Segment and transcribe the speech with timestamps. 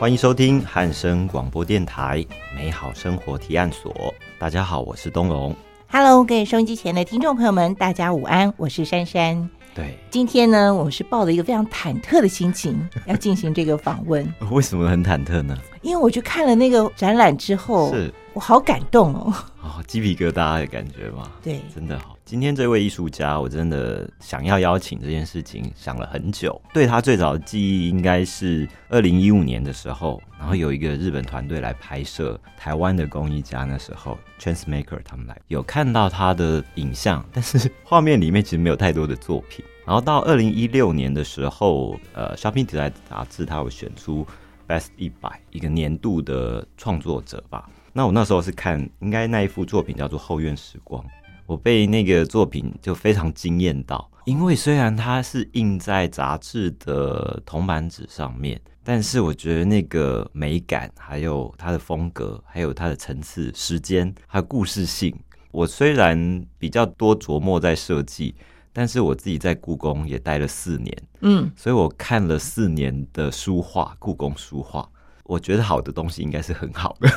[0.00, 2.24] 欢迎收听汉声广播电台
[2.56, 4.14] 美好生活提案所。
[4.38, 5.54] 大家好，我是东龙。
[5.88, 9.50] Hello，各位收音机前的听众朋友们，大家午安，我是珊珊。
[9.74, 15.54] 对，今天呢，我们是抱着一个非常忐忑的心情 要进行这个访问，为什么很忐忑呢？
[15.82, 19.34] 因为我去看了那个展览之后，是我好感动哦。
[19.60, 21.30] 哦，鸡皮疙瘩的感觉吗？
[21.42, 22.16] 对，真的好。
[22.24, 26.60] 今天这位艺术家，我真的想要邀请这件事情，想了很久。
[26.72, 39.64] 对他最早的记忆应该是二零一五年的时候，然后有一个日本团队来拍摄台湾的工艺家，那时候 Transmaker 他们来有看到他的影像，但是画面里面其实没有太多的作品。
[39.84, 44.24] 然后到二零一六年的时候，呃，Shopping Design 杂志它有选出
[44.68, 47.68] Best 一百一个年度的创作者吧。
[47.92, 51.02] 那我那时候是看，应该那一幅作品叫做《后院时光》。
[51.46, 65.12] 我被那个作品就非常惊艳到，因为虽然它是印在杂志的铜版纸上面，但是我觉得那个美感，还有它的风格，还有它的层次、时间，还有故事性，
[65.50, 68.32] 我虽然比较多琢磨在设计，
[68.72, 74.88] 但是我自己在故宫也待了四年，嗯，所以我看了四年的书画，故宫书画。
[75.30, 77.08] 我觉得好的东西应该是很好的，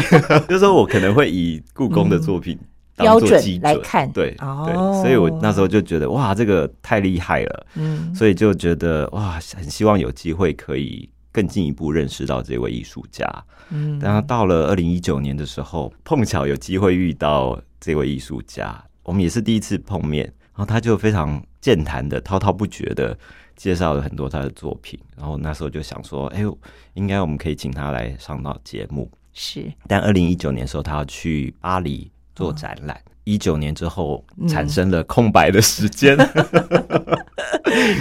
[0.48, 2.58] 就是说我可能会以故宫的作品、
[2.96, 13.26] 标准来看，对、哦、对，所以我那时候就觉得哇，这个太厉害了，嗯，所以就觉得哇，很希望有机会可以更进一步认识到这位艺术家。
[13.68, 23.14] 嗯，然后到了二零一九年的时候，碰巧有机会遇到这位艺术家，我们也是第一次碰面，然后他就非常健谈的、滔滔不绝的
[23.58, 26.56] 介绍了很多他的作品，然后那时候就想说，哎呦，
[26.94, 29.10] 应该我们可以请他来上到节目。
[29.34, 32.98] 是，但二零一九年的时候，他要去巴黎做展览。
[33.24, 36.16] 一、九、年之后产生了空白的时间，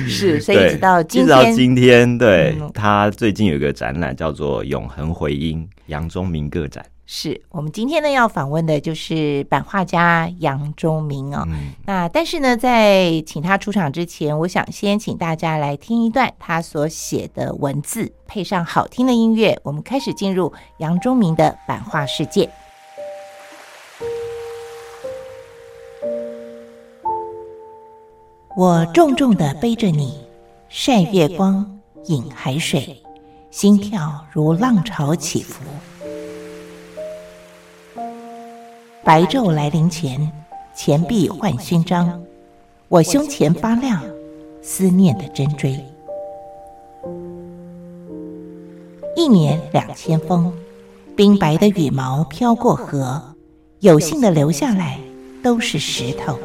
[0.08, 6.86] 是， 所以一直到今天，直到今天，对、嗯、他最近有一个展览叫做《永恒回音》杨忠明个展。
[7.10, 11.46] 是我们今天呢要访问的就是版画家杨忠明哦。
[11.48, 22.50] 嗯、那但是呢，在请他出场之前，我想先请大家来听一段他所写的文字，配上好听的音乐，我们开始进入杨忠明的版画世界。
[28.58, 30.20] 我重重的背着你，
[30.68, 33.02] 晒月光，饮海水，
[33.50, 35.64] 心跳如浪潮起伏。
[39.08, 40.30] 白昼来临前，
[40.76, 42.22] 钱币换勋章，
[42.90, 44.04] 我胸前发亮，
[44.62, 45.80] 思念的针锥。
[49.16, 50.52] 一年两千风，
[51.16, 53.24] 冰白的羽毛飘过河，
[53.80, 55.00] 有幸的留下来
[55.42, 56.38] 都是石头。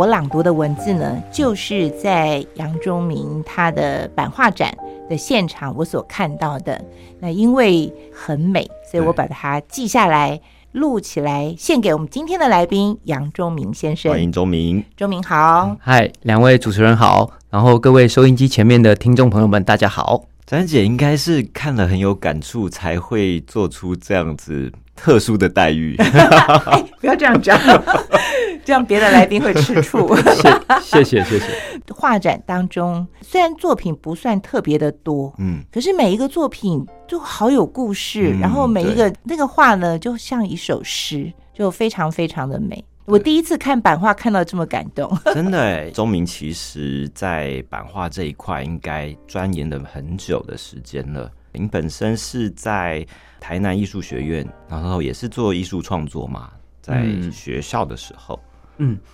[0.00, 4.74] 我朗读的文字呢，就是在杨忠明他的版画展
[5.10, 6.82] 的现场我所看到的。
[7.18, 10.40] 那因为很美，所以我把它记下来、
[10.72, 14.10] 录起来，献给我们今天的来宾杨忠明先生。
[14.10, 15.76] 欢迎忠明，忠明好。
[15.78, 20.24] 嗨，两位主持人好，然后各位收音机前面的听众朋友们，大家好。
[20.46, 25.94] 詹姐应该是看了很有感触，才会做出这样子特殊的待遇。
[26.00, 27.60] 哎，不要这样讲，
[28.64, 30.14] 这样别的来宾会吃醋。
[30.82, 31.46] 谢谢谢谢。
[31.94, 42.84] 画展当中，虽然作品不算特别的多，嗯，可是每一个作品就好有故事，嗯然后每一个那个画呢，就像一首诗，就非常非常的美。
[43.06, 45.90] 我第一次看版画看到这么感动， 真的哎！
[45.90, 51.28] 钟明其实在版画这一块应该钻研了很久的时间了。
[51.52, 53.04] 您本身是在
[53.40, 56.50] 台南艺术学院，然后也是做艺术创作嘛，
[56.80, 58.38] 在学校的时候。
[58.44, 58.49] 嗯，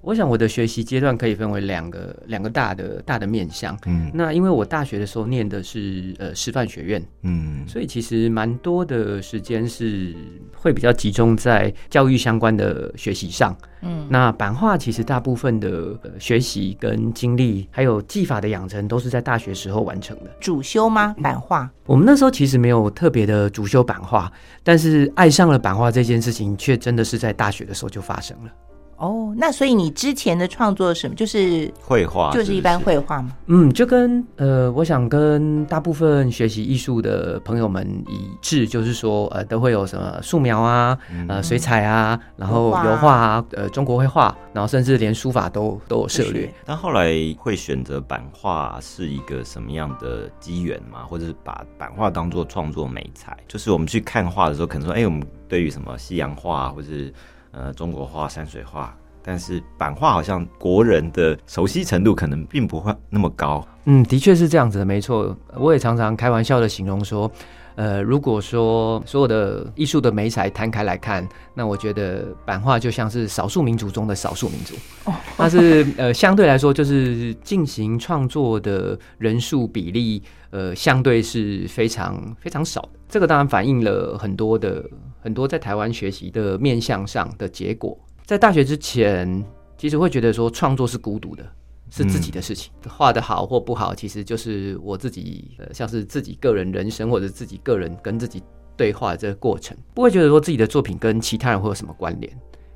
[0.00, 3.76] 我想我的学习阶段可以分为两个两个大的大的面向。
[3.86, 10.14] 嗯那因为我大学的时候念的是呃师范学院，嗯所以其实蛮多的时间是
[10.54, 13.56] 会比较集中在教育相关的学习上。
[13.82, 20.30] 嗯，那版画其实大部分的、呃、学习跟经历，还有技法的养成，都是在大学时候完成的。
[20.40, 21.14] 主修吗？
[21.22, 21.70] 版画？
[21.84, 24.32] 我们那时候其实没有特别的主修版画，
[24.64, 28.50] 但是爱上了版画这件事情，却真的是在大学的时候就发生了。
[28.96, 31.14] 哦，那所以你之前的创作什么？
[31.14, 33.36] 就是绘画就是一般绘画吗？
[33.46, 40.96] 嗯，就跟呃，我想跟大部分学习艺术的朋友们一致，就是说，呃，都会有什么素描啊，
[41.28, 46.52] 呃，水彩啊，然后油画啊油画啊，呃，中国绘画，然后甚至连书法都都有涉猎。
[46.64, 51.04] 但后来会选择版画是一个什么样的机缘吗？
[51.06, 53.36] 或者是把版画当做创作美材？
[53.46, 57.12] 就是我们去看画的时候，可能说，哎、我们对于什么西洋画或者是
[57.56, 63.66] 呃中国画、山水画，但是版画好像国人的熟悉程度可能并不会那么高。
[63.86, 65.34] 嗯，的确是这样子的，没错。
[65.56, 67.30] 我也常常开玩笑的形容说，
[67.76, 74.74] 呃，如果说所有的艺术的美彩摊开来看，那我觉得版画就像是少数民族中的少数民族，
[75.04, 80.20] 哦它是呃相对来说就是进行创作的人数比例，
[80.50, 82.88] 呃，相对是非常非常少的。
[83.08, 84.84] 这个当然反映了很多的
[85.26, 87.98] 很多在台湾学习的面向上的结果。
[88.24, 89.44] 在大学之前，
[89.76, 91.44] 其实会觉得说创作是孤独的，
[91.90, 98.40] 是自己的事情，画的好或不好，其实就是我自己，呃，像是自己个人人生或者自己个人跟自己
[98.76, 102.32] 对话的这个过程，不会觉得说自己的作品跟其他人会有什么关联。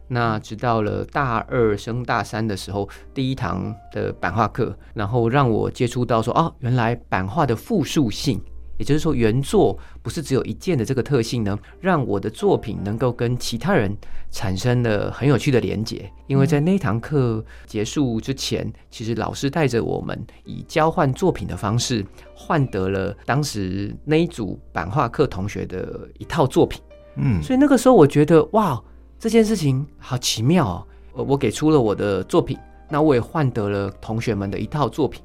[0.08, 8.42] 那直到了大二升大三的时候，第一堂的版画课，然后让我接触到说，哦，原来版画的复数性，
[8.80, 13.94] 也就是说原作不是只有一件的这个特性呢，让我的作品能够跟其他人
[14.30, 16.10] 产生了很有趣的连结。
[16.26, 22.02] 因为在那堂课结束之前，其实老师带着我们以交换作品的方式，
[22.34, 26.80] 换得了当时那一组版画课同学的一套作品。
[27.16, 28.82] 嗯，所以那个时候我觉得，哇，
[29.18, 30.86] 这件事情好奇妙哦！
[31.12, 32.56] 我我给出了我的作品，
[32.88, 35.22] 那我也换得了同学们的一套作品。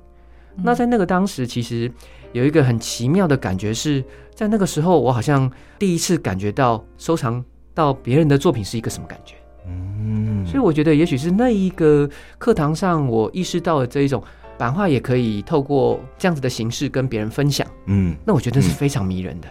[0.57, 1.91] 那在那个当时，其实
[2.35, 4.03] 有一个很奇妙的感觉是，
[4.33, 5.49] 在那个时候，我好像
[5.79, 7.41] 第一次感觉到收藏
[7.73, 9.35] 到别人的作品是一个什么感觉。
[9.65, 14.21] 嗯，所以我觉得，也许是那一个课堂上，我意识到了这一种
[14.57, 17.65] 版画也可以透过这样子的形式跟别人分享。
[17.85, 19.47] 嗯，那我觉得是非常迷人的。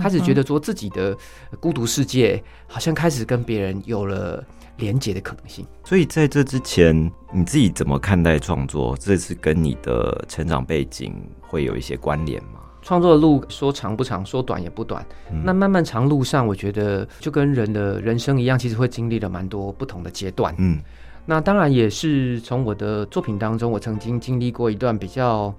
[0.00, 1.14] 开始觉得说自己的
[1.60, 4.42] 孤独世界好像开始跟别人有了
[4.76, 5.66] 连接的可能性。
[5.84, 8.96] 所以在这之前，你自己怎么看待创作？
[8.98, 12.60] 这是跟你的成长背景会有一些关联吗？
[12.82, 15.04] 创作的路说长不长，说短也不短。
[15.44, 20.54] 那漫漫长路上，我觉得就跟人的人生一样，其实会经历了蛮多不同的阶段。
[20.58, 20.80] 嗯
[21.26, 25.54] 那当然也是从我的作品当中，我曾经经历过一段比较，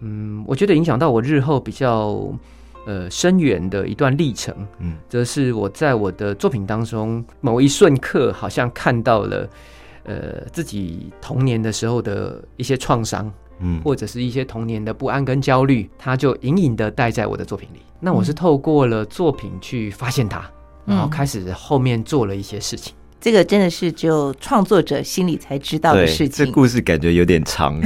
[0.00, 2.28] 嗯，我觉得影响到我日后比较
[2.86, 4.54] 呃深远的一段历程。
[4.78, 9.48] 嗯，则是我在我的作品当中某一瞬刻，好像看到了
[10.04, 17.80] 呃自己童年的时候的一些创伤，嗯，或者是一些童年的不安跟焦虑，它就隐隐的带在我的作品里。
[18.00, 20.44] 那我是透过了作品去发现它，
[20.84, 22.94] 然后开始后面做了一些事情。
[23.24, 26.44] 这个真的是只有创作者心里才知道的，事情。
[26.44, 27.80] 这故事感觉有点长。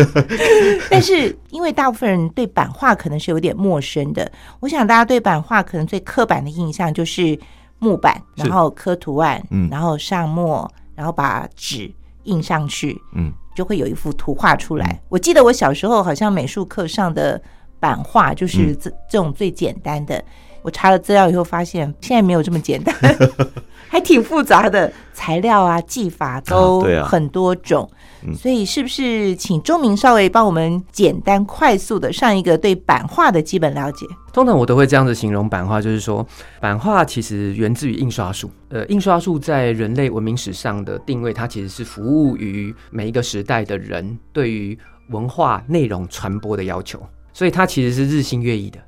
[0.90, 4.30] 但是因为大部分人对版画可能是有点陌生的，
[4.60, 7.38] 我想大家对版画可能最刻板的印象就是
[7.78, 11.90] 木板，然后刻图案，嗯然后上墨，然后把纸
[12.24, 15.00] 印上去，嗯，就会有一幅图画出来。
[15.08, 17.40] 我记得我小时候好像美术课上的
[17.80, 20.22] 版画就是这、这种最简单的。
[20.62, 22.94] 我查了资料以后发现，现在没有这么简单，
[23.88, 27.88] 还挺复杂的，材料啊、技法都很多种。
[28.22, 34.04] 嗯所以是不是请钟明稍微帮我们简单快速的上一个对版画的基本了解？
[34.30, 36.26] 通常我都会这样子形容版画，就是说，
[36.60, 38.50] 版画其实源自于印刷术。
[38.68, 47.00] 呃，印刷术在人类文明史上的定位，它其实是服务于每一个时代的人对于文化内容传播的要求，
[47.32, 48.78] 所以它其实是日新月异的，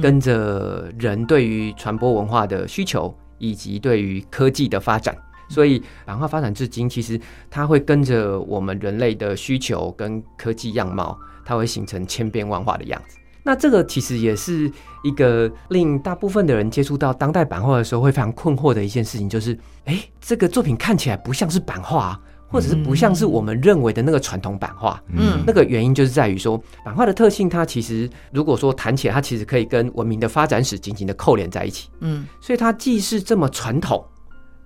[0.00, 5.16] 跟着人对于传播文化的需求以及对于科技的发展。
[5.48, 7.20] 所以版画发展至今，其实
[7.50, 13.18] 它会跟着我们人类的需求跟科技样貌，它会形成千变万化的样子。
[13.44, 14.70] 那这个其实也是
[15.02, 22.20] 一个令大部分的人接触到当代版画的时候会非常困惑的一件事情，就是，哎，这个作品看起来不像是版画啊，
[22.52, 25.02] 或者是不像是我们认为的那个传统版画。
[25.14, 31.88] 嗯那个原因就是在于说，版画的特性，它其实如果说谈起来，它其实可以跟文明的发展史紧紧的扣连在一起。
[32.00, 34.04] 嗯所以它既是这么传统，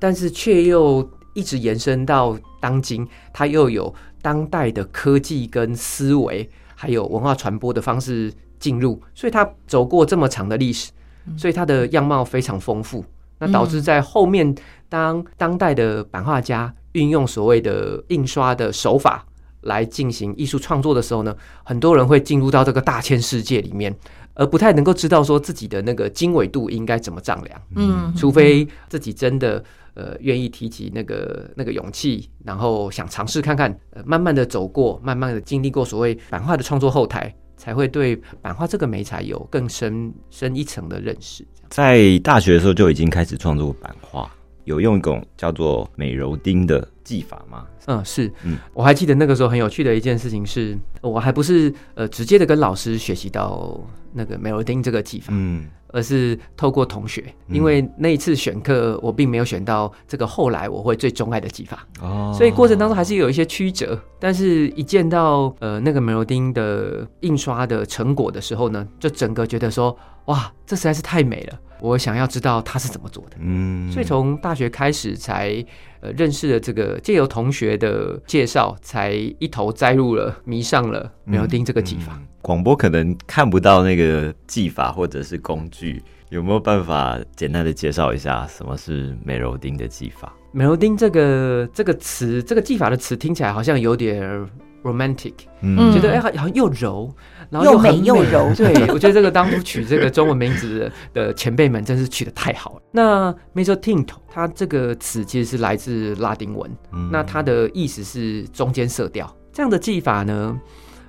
[0.00, 10.90] 但是却又一直延伸到当今，它又有当代的科技跟思维，还有文化传播的方式进入，所以它走过这么长的历史，
[11.38, 13.04] 所以它的样貌非常丰富。
[13.38, 14.54] 那导致在后面，
[14.88, 19.24] 当当代的版画家运用所谓的印刷的手法
[19.60, 23.94] 来进行艺术创作的时候呢，很多人会进入到这个大千世界里面，
[24.34, 27.62] 而不太能够知道说自己的那个经纬度应该怎么丈量。
[27.74, 29.62] 嗯，除非自己真的
[29.94, 41.44] 呃愿意提起那个那个勇气，然后想尝试看看，呃，慢慢的走过，慢慢的经历过所谓版画的创作后台，才会对版画这个美材有更深深一层的认识。
[41.68, 44.30] 在大学的时候就已经开始创作版画，
[44.66, 47.64] 有用一种叫做美柔丁的技法吗？
[47.86, 48.52] 嗯，是，嗯。
[48.52, 53.80] 嗯，我还记得那个时候很有趣的一件事情是，我还不是呃直接的跟老师学习到
[54.12, 55.68] 那个美罗丁这个技法，嗯。
[55.90, 62.34] 而是透过同学，因为那一次选课我并没有选到这个后来我会最钟爱的技法，哦。
[62.36, 69.96] 所以过程当中还是有一些曲折，但是一见到呃那个美罗丁的印刷的成果的时候呢，就整个觉得说
[70.26, 73.36] 哇，这实在是太美了，我想要知道它是怎么做的。
[73.40, 73.90] 嗯。
[73.90, 75.64] 所以从大学开始才
[76.06, 82.14] 呃认识了这个，借由同学的介绍，才一头栽入了迷上了美柔丁这个技法。
[82.16, 90.32] 嗯广播可能看不到那个技法或者是工具，有没有办法简单的介绍一下什么是美柔丁的技法？
[90.52, 94.48] 美柔丁这个这个词，这个技法的词听起来好像有点
[94.86, 95.92] romantic，、嗯。
[95.92, 97.12] 觉得哎好好像又柔，
[97.50, 98.00] 然后又很美。
[98.04, 102.82] 又柔 对，我觉得这个当初取这个中文名字的前辈们真是取得太好了。
[102.92, 107.08] 那 mezzotinto 它这个词其实是来自拉丁文，嗯。
[107.10, 109.34] 那它的意思是中间色调。
[109.52, 110.60] 这样的技法呢，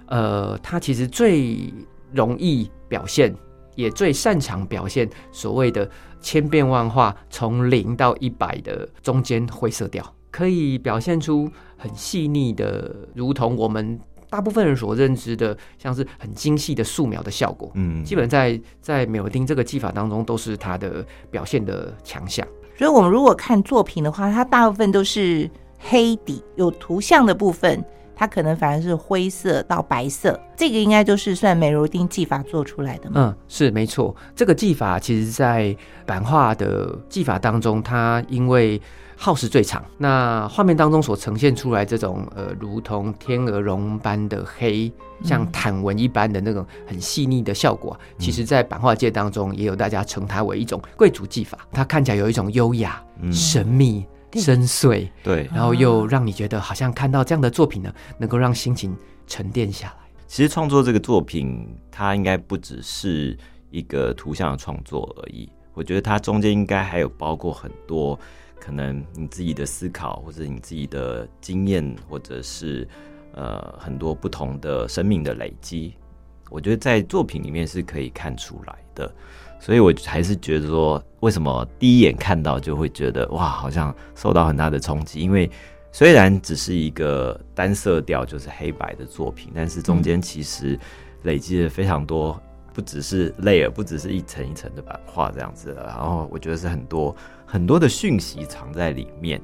[0.05, 1.73] 呃，它其实最
[2.13, 3.35] 容易表现，
[3.75, 5.89] 也最擅长表现所谓的
[6.21, 17.71] 千变万化，从零到一百的中间灰色调，可以表现出很细腻的，如同我们大部分人所认知的，像是很精细的素描的效果。
[17.75, 22.45] 嗯基本在在美尔丁这个技法当中，都是它的表现的强项。
[22.77, 27.83] 所以我们如果看作品的话，它大部分都是黑底，有图像的部分，
[28.15, 33.15] 它可能反而是灰色到白色，这个应该就是算美如丁技法做出来的嘛。
[33.15, 34.15] 嗯，是没错。
[34.35, 38.79] 这个技法其实，在版画的技法当中，它因为
[39.19, 44.91] 耗时最长，那画面当中所呈现出来这种呃，如同天鹅绒般的黑，
[45.23, 51.57] 像坦纹一般的那种很细腻的效果啊，其实在版画界当中也有大家称它为一种贵族技法。
[51.71, 58.95] 它看起来有一种优雅、嗯神秘、深邃，对，然后又让你觉得好像看到这样的作品呢，能够让心情
[59.25, 60.07] 沉淀下来。
[60.27, 63.35] 其实创作这个作品，它应该不只是
[63.71, 65.49] 一个图像的创作而已。
[65.73, 68.19] 我觉得它中间应该还有包括很多
[68.59, 72.87] 可能你自己的思考，或者你自己的经验，或者是
[73.33, 75.93] 呃很多不同的生命的累积。
[76.49, 79.13] 我觉得在作品里面是可以看出来的。
[79.59, 85.19] 所以我还是觉得说，为什么第一眼看到就会觉得哇，好像受到很大的冲击？
[85.19, 85.49] 因为
[85.91, 90.79] 虽然只是一个单色调，就是黑白的作品，但是中间其实
[91.23, 92.39] 累积了非常多，
[92.71, 97.15] 不只是 layer，不只是一层一层的版画这样子的，然后我觉得是很多
[97.49, 99.41] 很多的讯息藏在里面。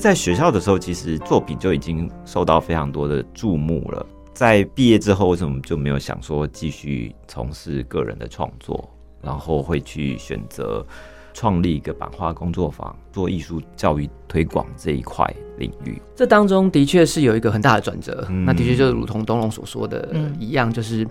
[0.00, 4.06] 是在学校的时候，其实作品就已经受到非常多的注目了。
[4.32, 8.88] 在毕业之后，为什么就没有想说继续从事个人的创作，
[9.20, 10.82] 然后会去选择
[11.34, 16.00] 创立一个版画工作坊，做艺术教育推广这一块领域？
[16.16, 21.06] 这当中的确是有一个很大的转折，嗯那的确就如同东龙所说的嗯一样，就是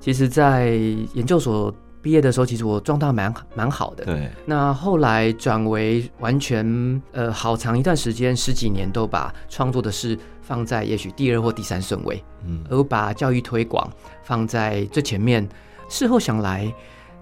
[0.00, 0.72] 其实，在
[1.14, 1.74] 研究所
[2.04, 4.04] 毕业的时候，其实我状态蛮蛮好的。
[4.04, 13.90] 对，那后来转为完全呃好长一段时间，十几年都把创作的事放在也许第二或第三顺位，嗯而把教育推广
[14.22, 15.48] 放在最前面。
[15.88, 16.70] 事后想来，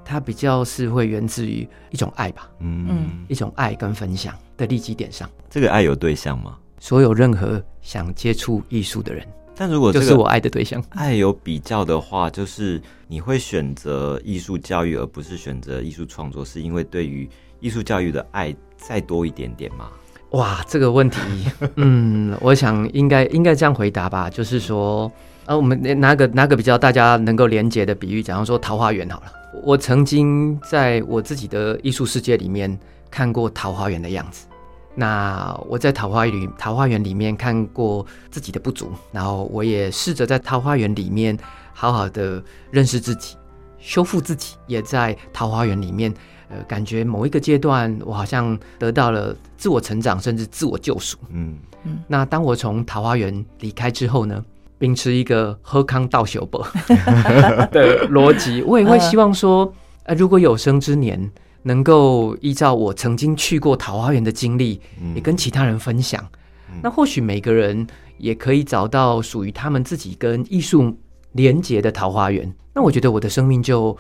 [0.04, 5.30] 它比较是会源自于一种爱吧，嗯嗯一种爱跟分享的利基点上。
[5.48, 6.58] 这个爱有对象吗？
[6.80, 9.24] 所有任何想接触艺术的人，
[9.62, 10.82] 但如果这个就是我爱的对象。
[10.88, 19.88] 爱有比较的话，就是你会选择艺术教育，而不是选择艺术创作，是因为对于艺术教育的爱再多一点点吗？
[20.30, 21.20] 哇，这个问题，
[21.76, 25.08] 嗯，我想应该应该这样回答吧，就是说，
[25.46, 29.26] 呃，我们拿个拿个比较大家能够连结的比喻，假如说桃花源好了，
[29.62, 32.76] 我曾经在我自己的艺术世界里面
[33.12, 34.46] 看过桃花源的样子，
[34.94, 41.36] 那我在桃花里桃花源里面看过自己的不足，然后我也试着在桃花源里面
[41.72, 43.36] 好好的认识自己，
[43.78, 46.12] 修复自己，也在桃花源里面，
[46.48, 51.16] 呃，感觉某一个阶段我好像得到了自我成长，甚至自我救赎。
[51.30, 51.56] 嗯
[52.06, 54.44] 那当我从桃花源离开之后呢，
[54.78, 56.60] 秉持一个喝康道修本
[57.72, 59.72] 的逻辑，我也会希望说，
[60.04, 61.18] 呃，如果有生之年
[61.62, 66.26] 能够依照我曾经去过桃花源的经历，嗯也跟其他人分享，
[66.82, 67.86] 那或许每个人
[68.18, 70.96] 也可以找到属于他们自己跟艺术
[71.32, 72.52] 连结的桃花源。
[72.74, 73.96] 那我觉得我的生命就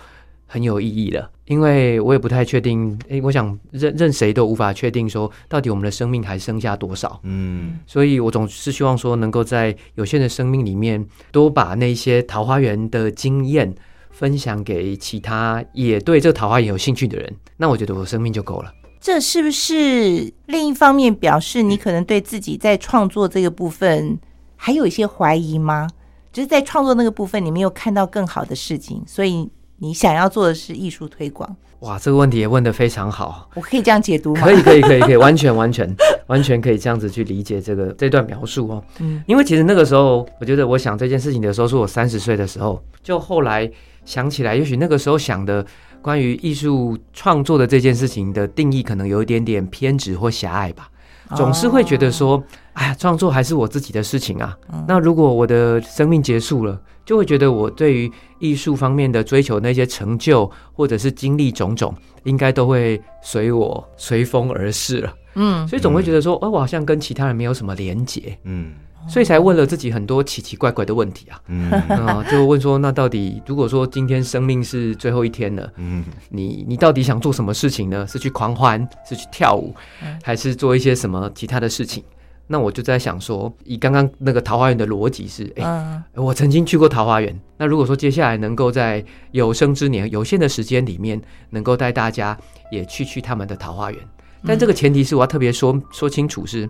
[0.46, 7.20] 很有意义了，因为我也不太确定，诶，我想任任谁都无法确定说到底我们的生命还剩下多少。
[7.22, 13.74] 嗯所以我总是希望说，能够在有限的生命里面，多把那些桃花源的经验
[14.12, 17.34] 分享给其他也对这个桃花源有兴趣的人。
[17.56, 18.72] 那我觉得我生命就够了。
[19.00, 24.16] 这是不是另一方面表示你可能对自己在创作这个部分
[24.54, 25.88] 还有一些怀疑吗？
[26.32, 31.56] 就是在创作那个部分，你没有看到更好的事情，所以你想要做的是艺术推广。
[31.80, 33.50] 哇，这个问题也问得非常好。
[33.54, 34.42] 我可以这样解读吗？
[34.42, 35.92] 可以，可以，可以，可以，完全，完全，
[36.28, 38.84] 完全可以这样子去理解这个这段描述哦。
[39.00, 43.68] 嗯因为其实那个时候，我觉得我想这件事情的时候，是我三十岁的时候，就后来
[44.04, 45.64] 想起来，也许那个时候想的
[46.00, 50.88] 关于艺术创作的这件事情的定义，可能有一点点偏执或狭隘吧。
[51.34, 52.42] 总是会觉得说，
[52.74, 54.54] 哎呀，创作还是我自己的事情啊。
[54.86, 61.94] 那如果我的生命结束了，就会觉得我对于艺术方面的追求那些成就，或者是经历种种，
[62.24, 65.14] 应该都会随我随风而逝了。
[65.34, 68.72] 嗯所以总会觉得说，哦，我好像跟其他人没有什么连结，嗯
[69.08, 71.40] 所以才问了自己很多奇奇怪怪的问题啊。
[71.48, 78.06] 嗯 啊、就问说，那到底如果说今天生命是最后一天了，嗯你你到底想做什么事情呢？
[78.06, 79.74] 是去狂欢，是去跳舞，
[80.22, 82.02] 还是做一些什么其他的事情？
[82.48, 87.40] 那我就在想说，以刚刚那个桃花源的逻辑是，哎、嗯我曾经去过桃花源。
[87.56, 91.18] 那如果说接下来能够在有生之年、有限的时间里面，
[91.50, 92.36] 能够带大家
[92.70, 94.00] 也去去他们的桃花源，
[94.44, 96.68] 但这个前提是我要特别说说清楚是，呃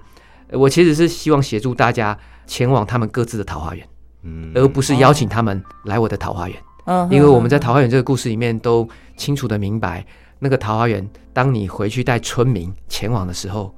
[0.53, 2.17] 我其实是希望协助大家
[2.47, 3.87] 前往他们各自的桃花源，
[4.23, 6.57] 嗯而不是邀请他们来我的桃花源。
[6.85, 10.05] 嗯因为我们在桃花源这个故事里面都清楚的明白，
[10.39, 13.73] 那个桃花源，当你回去带村民前往的时候，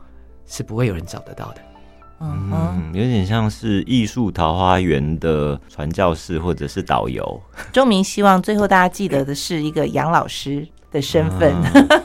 [0.46, 1.60] 是不会有人找得到的。
[2.20, 11.52] 嗯，嗯，有点像是艺术桃花源的传教士或者是导游 钟明希望最后大家记得的是一个杨老师的身份。
[11.74, 12.02] 嗯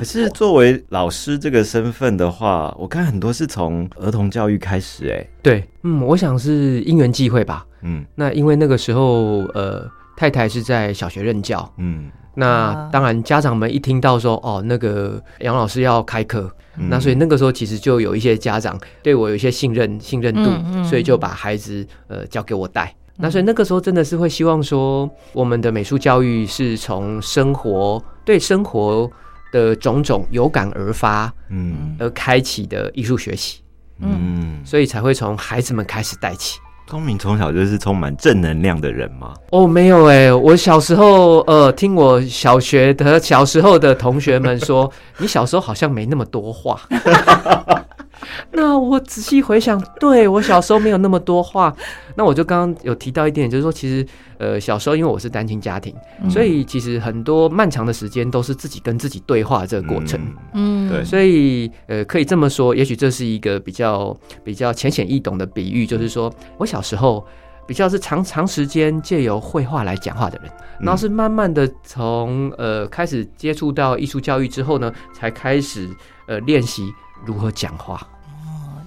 [0.00, 7.66] 可是作为老师这个身份的话，我看很多是从儿童教育开始，哎，对，嗯，我想是因缘际会吧。
[7.82, 8.02] 嗯。
[8.14, 9.86] 那因为那个时候，呃，
[10.16, 16.88] 太太是在小学任教，嗯，那啊当然家长们一听到说，哦，那个杨老师要开课，嗯。
[16.88, 22.96] 那所以那个时候其实就有一些家长对我有一些信任信任度，嗯嗯所以就把孩子呃交给我带。
[23.22, 29.10] 那所以那个时候真的是会希望说，我们的美术教育是从生活对生活
[29.52, 33.60] 的种种有感而发嗯而开启的艺术学习，
[34.00, 36.58] 嗯，所以才会从孩子们开始带起。
[36.86, 39.32] 聪明从小就是充满正能量的人吗？
[39.50, 46.80] 哦，没有哎、我小时候呃，听我小学的小时候的同学们说， 你小时候好像没那么多话。
[48.52, 51.74] 那我仔细回想，对我小时候没有那么多话。
[52.16, 54.06] 那我就刚刚有提到一点，就是说，其实
[54.38, 55.94] 呃，小时候因为我是单亲家庭，
[56.28, 60.20] 所以其实很多漫长的时间都是自己跟自己对话这个过程。
[60.52, 60.88] 嗯。
[60.88, 61.04] 嗯，对。
[61.04, 67.24] 所以，呃，可以这么说，也许这是一个比较比较浅显易懂的比喻，就是说我小时候
[67.66, 75.88] 比较是长长时间借由绘画来讲话的人，然后是慢慢的从呃开始接触到艺术教育之后呢，才开始
[76.26, 76.82] 呃练习
[77.24, 77.96] 如何讲话。
[77.96, 78.06] 哦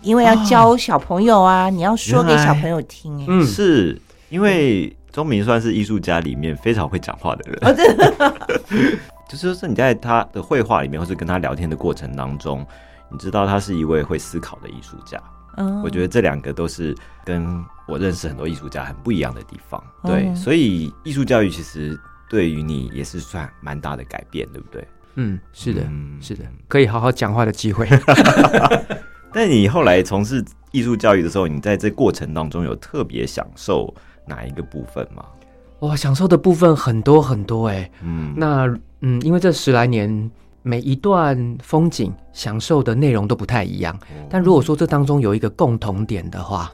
[0.02, 3.22] 因为要教小朋友啊，你要说给小朋友听。
[3.22, 8.36] 哎，嗯，是因为钟明算是艺术家里面非常会讲话的人，哦，真的，
[9.30, 12.68] 就是说你在他的绘画里面，或是跟他聊天的过程当中，
[13.10, 15.18] 你知道他是一位会思考的艺术家。
[15.56, 16.94] 嗯我觉得这两个都是
[17.24, 19.82] 跟我认识很多艺术家很不一样的地方。
[20.04, 24.86] 对，嗯所以艺术教育其实对于你也是算蛮大的改变，对不对？
[25.16, 27.88] 嗯，是的，嗯是的，可以好好讲话的机会。
[29.34, 33.94] 但你后来从事艺术教育的时候，你在这过程当中有特别享受
[34.28, 35.26] 哪一个部分吗？
[35.80, 37.90] 哇，享受的部分很多很多哎。
[38.04, 38.68] 嗯，那
[39.02, 43.94] 嗯，因为这十来年，每一段风景享受的内容都不太一样。
[43.96, 46.72] 哦但如果说这当中有一个共同点的话，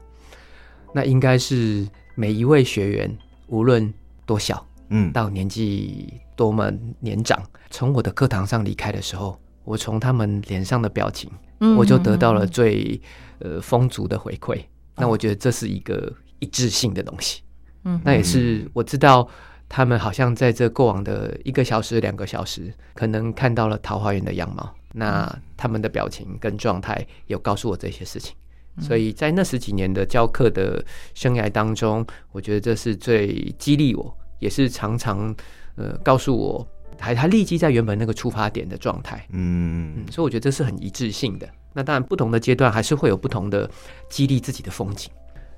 [0.93, 3.91] 那应该是每一位学员，无论
[4.25, 6.71] 多小嗯到年纪多么
[7.01, 7.37] 年长，
[7.69, 12.99] 从我的课堂上离开的时候，我从他们脸上的表情，嗯我就得到了最
[13.39, 14.57] 呃丰足的回馈。
[14.95, 17.41] 那我觉得这是一个一致性的东西。
[17.83, 19.27] 嗯那也是我知道
[19.67, 24.73] 他们好像在这过往的一个小时、两个小时，可能看到了桃花源的样貌。
[24.93, 28.33] 那他们的表情跟状态有告诉我这些事情，
[28.79, 30.81] 所以在那十几年的教课的
[31.13, 35.35] 生涯当中，我觉得这是最激励我，也是常常
[35.75, 36.67] 呃告诉我，
[36.99, 39.25] 还还立即在原本那个出发点的状态。
[39.31, 41.47] 嗯嗯，所以我觉得这是很一致性的。
[41.73, 43.69] 那当然，不同的阶段还是会有不同的
[44.09, 45.11] 激励自己的风景。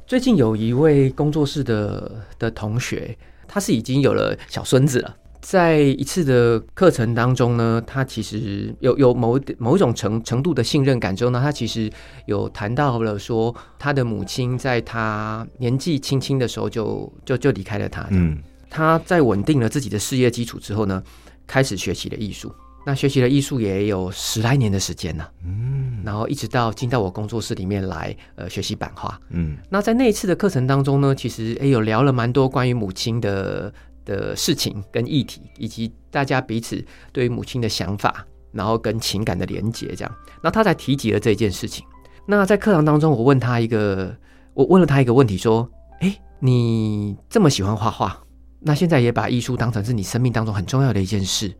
[0.05, 5.15] 最近有一位工作室的的同学，他是已经有了小孙子了。
[5.39, 11.89] 在一次的课程当中呢，他其实有有某某一种程程度的信任感之后呢，他其实
[12.25, 18.05] 有谈到了说，他的母亲在他年纪轻轻的时候就就就离开了他。
[18.11, 18.37] 嗯
[18.71, 21.03] 他在稳定了自己的事业基础之后呢，
[21.45, 22.51] 开始学习了艺术。
[22.83, 29.19] 那学习了艺术也有十来年的时间了，嗯然后一直到进到我工作室里面来，呃，学习版画。
[29.29, 33.71] 嗯那在那一次的课程当中呢，其实也有聊了蛮多关于母亲的
[34.03, 40.11] 的事情跟议题，以及大家彼此对于母亲的想法，然后跟情感的连结这样。
[40.41, 41.85] 那他才提及了这件事情。
[42.25, 44.15] 那在课堂当中，我问他一个，
[44.55, 48.19] 我问了他一个问题，说：哎，你这么喜欢画画，
[48.63, 51.51] 那现在也把艺术当成是你生命当中很重要的一件事，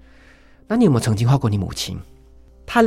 [0.68, 2.00] 那你有没有曾经画过你母亲？
[2.66, 2.84] 他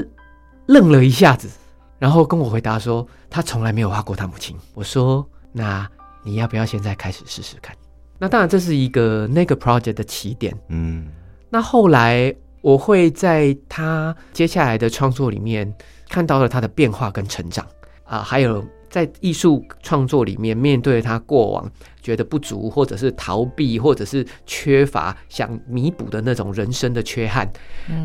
[0.66, 1.50] 愣了一下子，
[1.98, 4.56] 然后跟我回答说，他从来没有画过他母亲。
[4.72, 5.86] 我说，那
[6.22, 7.76] 你要不要现在开始试试看？
[8.16, 10.56] 那当然，这是一个那个 project 的起点。
[10.68, 11.08] 嗯
[11.50, 15.70] 那后来我会在他接下来的创作里面
[16.08, 17.66] 看到了他的变化跟成长
[18.04, 21.68] 啊，还有在艺术创作里面面对他过往
[22.00, 27.52] 觉得不足，或者是逃避，或者是缺乏想弥补的那种人生的缺憾。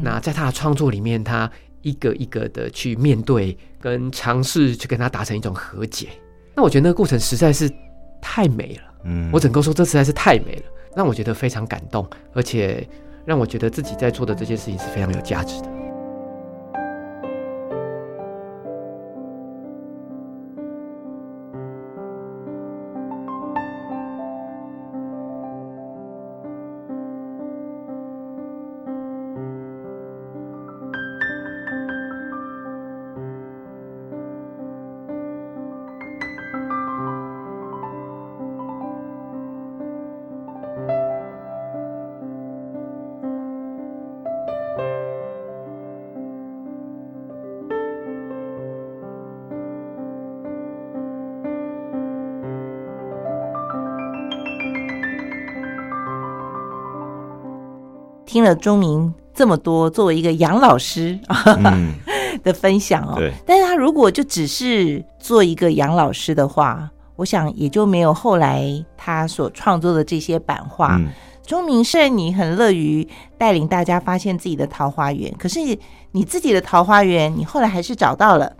[0.01, 1.47] 那在他的创作里面，他
[1.83, 6.07] 一个一个的去面对，跟尝试去跟他达成一种和解。
[6.55, 7.69] 那我觉得那个过程实在是
[8.19, 8.81] 太美了。
[9.03, 10.63] 嗯我整个说这实在是太美了，
[10.95, 12.83] 让我觉得非常感动，而且
[13.25, 15.78] 让我觉得自己在做的这件事情是非常有价值的。
[58.29, 61.17] 听了钟明这么多，作为一个杨老师
[61.63, 61.95] 嗯
[62.43, 68.63] 的分享哦，对，但是他如果就只是做一个杨老师的话，我想也就没有后来
[68.95, 70.97] 他所创作的这些版画。
[70.97, 71.07] 嗯
[71.43, 75.59] 钟明胜你很乐于带领大家发现自己的桃花源，可是
[76.11, 78.53] 你自己的桃花源，你后来还是找到了，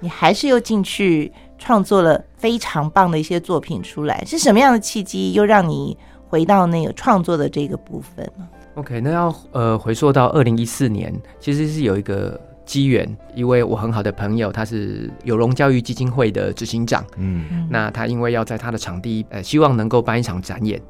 [0.00, 4.22] 你还是又进去创作了非常棒的一些作品出来。
[4.26, 5.96] 是什么样的契机，又让你
[6.28, 8.46] 回到那个创作的这个部分呢？
[8.74, 17.04] OK，那要呃回溯到二零一四年，其实是有一个机缘，一位我很好的朋友，他是有容教育基金会的执行长。
[17.16, 17.68] 嗯。
[17.70, 20.80] 那他因为要在他的场地，呃，希望能够办一场展演，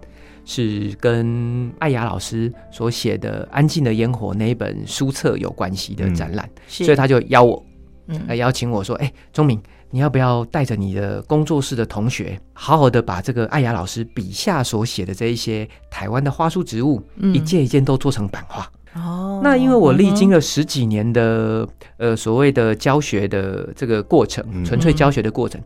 [0.46, 7.62] 是跟艾雅老师所写的《安静的烟火》那一本书册有关系的展览，是，所以他就邀我，
[8.06, 8.18] 嗯。
[8.28, 9.60] 呃，邀请我说，哎、钟明，
[9.94, 17.32] 你要不要带着你的工作室的同学，好好的把这个艾雅老师笔下所写的这一些台湾的花束植物，嗯。
[17.32, 18.68] 一件一件都做成版画。
[18.94, 19.40] 哦。
[19.44, 21.64] 那因为我历经了，十几年的
[21.98, 24.64] 呃所谓的教学的这个过程，嗯。
[24.64, 25.60] 纯粹教学的过程，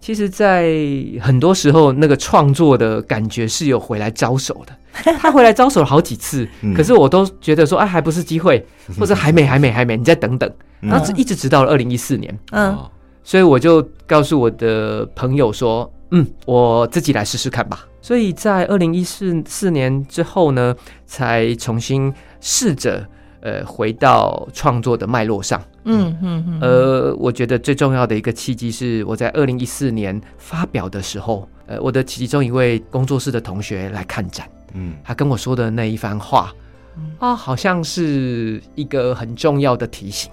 [0.00, 0.74] 其实，在
[1.20, 4.74] 很多时候那个创作的感觉是有回来招手的。
[5.20, 6.72] 他回来招手了好几次，嗯。
[6.72, 8.66] 可是我都觉得说，哎，还不是机会，
[8.98, 10.50] 或者还没，还没，还没，你再等等。
[10.80, 10.88] 嗯。
[10.88, 12.72] 那一直直到了二零一四年，嗯。
[12.72, 12.90] 哦
[13.26, 17.84] 所以我就告诉我的朋友说，嗯，我自己来试试看吧。
[18.00, 20.72] 所以在二零一四四年之后呢，
[21.06, 23.04] 才重新试着
[23.40, 25.60] 呃回到创作的脉络上。
[25.82, 36.54] 嗯嗯嗯，呃，我觉得最重要的一个契机是我在二零一四年发表的时候，呃，我的其中一位工作室的同学来看展，嗯他跟我说的那一番话
[36.96, 40.30] 嗯，啊，好像是一个很重要的提醒。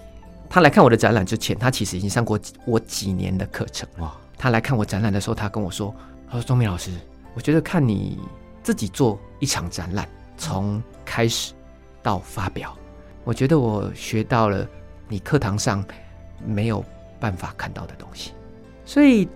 [0.53, 3.89] 他来看我的展览之前，他其实已经上过我几年的课程。
[3.97, 5.91] 哇，他来看我展览的时候，他跟我说
[6.29, 6.91] ：“他说钟明老师，
[7.33, 8.19] 我觉得看你
[8.61, 11.55] 自己做一场展览，从开始
[12.03, 12.71] 到发表，
[13.23, 14.63] 我觉得我学到了
[15.07, 15.83] 你课堂上
[16.45, 16.85] 没有
[17.19, 18.31] 办法看到的东西。
[18.85, 19.27] 所以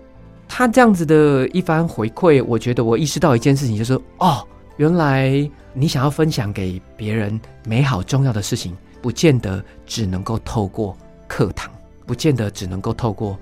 [0.46, 10.96] 他这样子的一番回馈，我觉得我意识到一件事情，就是哦，原来你想要分享给别人美好重要的事情，不见得只能够透过
[11.28, 11.70] 课堂，
[12.06, 13.38] 不见得只能够透过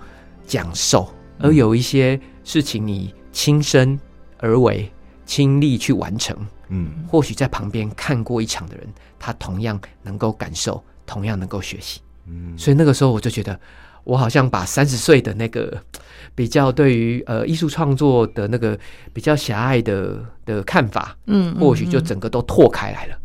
[0.46, 3.98] 讲授，而有一些事情你亲身
[4.38, 4.92] 而为。
[5.28, 6.36] 亲力去完成，
[6.68, 8.86] 嗯，或许在旁边看过一场的人，
[9.18, 13.58] 他同样能够感受，同样能够学习，嗯，所以那个时候我就觉得，
[14.04, 15.82] 我好像把三十岁的那个
[16.36, 18.78] 比较对于呃艺术创作的那个
[19.12, 23.18] 比较狭隘的的看法，嗯，或许就整个都拓开来了。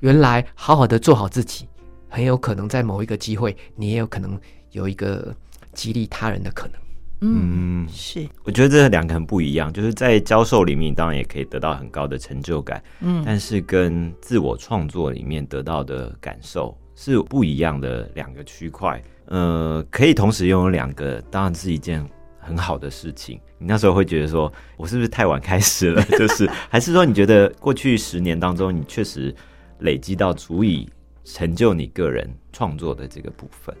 [0.00, 1.68] 原来好好的做好自己，
[2.14, 4.38] 很有可能在某一个机会，你也有可能
[4.70, 5.34] 有一个
[5.72, 6.74] 激励他人的可能。
[7.22, 19.02] 嗯，是，我觉得这两个很不一样，就是在教授里面当然也可以得到很高的成就感，嗯，但是跟自我创作里面得到的感受是不一样的两个区块。
[19.24, 23.40] 呃，可以同时拥有两个，当然是一件很好的事情。
[23.58, 26.00] 你那时候会觉得说，我是不是太晚开始了？
[26.16, 29.34] 就是还是说，你觉得过去十年当中，你确实
[29.80, 30.88] 累积到足以
[31.24, 33.74] 成就你个人创作的这个部分？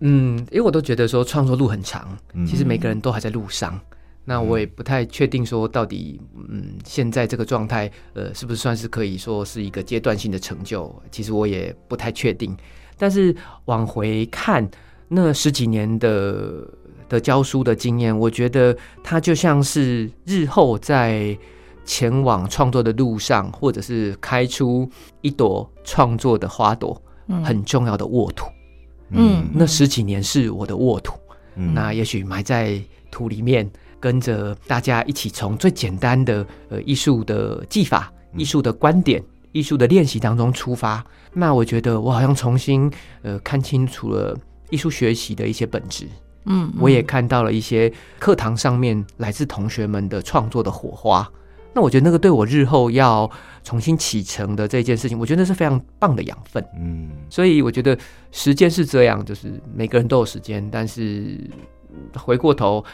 [0.00, 3.80] 嗯，因为我都觉得说创作路很长，其实每个人都还在路上。
[4.24, 10.94] 那我也不太确定说到底，嗯，现在这个状态，呃，是不是算是可以说是一个阶段性的成就？
[11.10, 12.56] 其实我也不太确定。
[12.96, 14.68] 但是往回看
[15.08, 16.64] 那十几年的
[17.08, 21.36] 的教书的经验，我觉得它就像是日后在
[21.84, 24.88] 前往创作的路上，或者是开出
[25.20, 27.00] 一朵创作的花朵，
[27.44, 28.46] 很重要的沃土。
[29.10, 31.18] 嗯，那十几年是我的沃土，
[31.54, 41.04] 那也许埋在土里面，跟着大家一起从最简单的呃艺术的技法、艺术的观点、艺术的练习当中出发。
[41.34, 42.90] 那我觉得我好像重新
[43.22, 44.34] 呃看清楚了
[44.70, 46.06] 艺术学习的一些本质。
[46.46, 51.30] 嗯，我也看到了一些课堂上面来自同学们的创作的火花。
[51.74, 53.30] 那我觉得那个对我日后要
[53.64, 56.62] 重新启程的这件事情，我觉得那是非常棒的养分。
[56.78, 57.96] 嗯，所以我觉得
[58.30, 61.38] 时间是这样，就是每个人都有时间，但是
[62.14, 62.84] 回过头，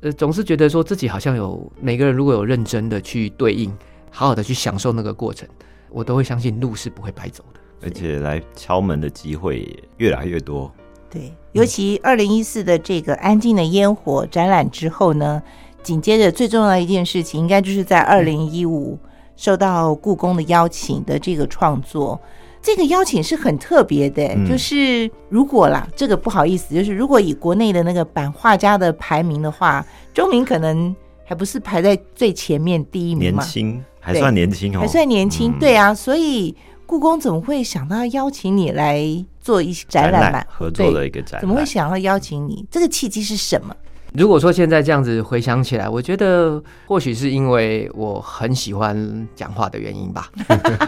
[0.00, 3.68] 呃，总是觉得说自己好像有每个人如果有认真的去对应，
[4.10, 5.48] 好好的去享受那个过程，
[5.90, 10.72] 我都会相信路是不会白走的，而且来敲门的机会也越来越多。
[11.10, 15.42] 对，尤其二零一四的这个安静的烟火展览之后呢？
[15.82, 18.98] 紧接着最重要的一件事情，应该就是在二零一五
[19.36, 22.20] 受到故宫的邀请的这个创作。
[22.62, 33.42] 这个邀请是很特别的，就是如果啦，这个不好意思，就是如果以国内的那个版画家的排名的话，周明可能还不是排在最前面第一名嘛？
[33.42, 35.94] 年轻还算年轻哦，还算年轻，对啊。
[35.94, 39.02] 所以故宫怎么会想到邀请你来
[39.40, 40.44] 做一展览嘛？
[40.46, 42.66] 合作的一个展，怎么会想要邀请你？
[42.70, 43.74] 这个契机是什么？
[44.14, 50.30] 如果说现在这样子回想起来，我觉得 或许是因为我很喜欢讲话的原因吧。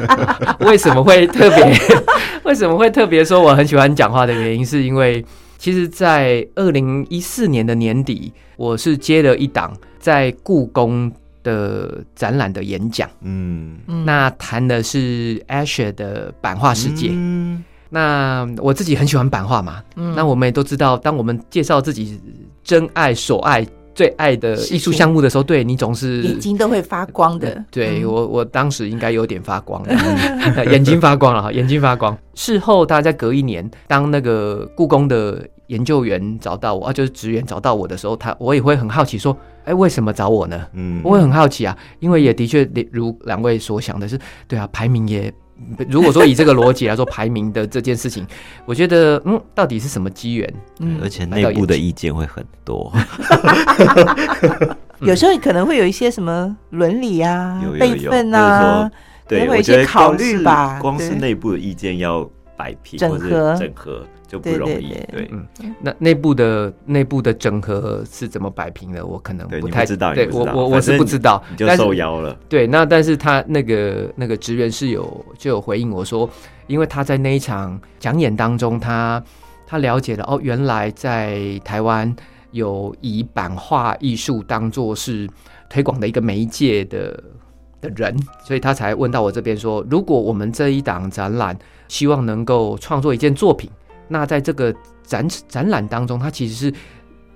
[0.61, 1.73] 为什么会特别？
[2.45, 4.67] 为什么会特别说我很喜欢讲话的原因？
[4.67, 5.25] 是因为
[5.59, 11.11] 其实，在二零一四年的年底，我是接了一档在故宫
[11.45, 13.09] 的展览的演讲。
[13.21, 17.13] 嗯，那谈的是 Asher 的版画世界。
[17.95, 22.19] 那我自己很喜欢版画嘛，嗯那我们也都知道，当我们介绍自己
[22.65, 27.63] 真爱、所爱、最爱的艺术项目的时候，对你总是眼睛都会发光的。
[27.71, 29.85] 对我，我当时应该有点发光，
[30.73, 32.17] 眼睛发光了哈，眼睛发光。
[32.35, 40.67] 事后，大家隔一年，当那个故宫的研究员找到我，啊，就是职员找到我的时候，他我也会很好奇说，哎，为什么找我呢？
[40.73, 45.31] 嗯，我会很好奇啊，因为也的确如两位所想的是，对啊，排名也。
[45.89, 48.27] 如果说以这个逻辑来说排名的这件事情，
[48.65, 50.55] 我觉得嗯，到底是什么机缘？
[50.81, 52.93] 嗯，而且内部的意见会很多，
[55.01, 58.91] 有时候可能会有一些什么伦理啊、辈分啊，
[59.29, 60.79] 对，有一些考虑吧。
[60.81, 64.05] 光是内部的意见要摆平，整合整合。
[64.33, 65.47] 就不容易，对，嗯，
[65.83, 69.05] 那内部的内部的整合是怎么摆平的？
[69.05, 72.35] 我可能不太知道，对我我我是不知道，你就受邀了。
[72.49, 76.27] 对，那但是他那个那个职员是有就有回应我说，
[76.67, 79.23] 因为他在那一场讲演当中，他
[79.67, 82.17] 他了解了哦，原来在台湾
[82.53, 85.29] 有以版画艺术当做是
[85.69, 87.23] 推广的一个媒介的
[87.83, 91.55] 的人，所以他才问到我这边说，如果我们这一档展览
[91.87, 93.71] 希望能够创作一件作品。
[94.13, 96.75] 那在这个展展览当中，它其实是，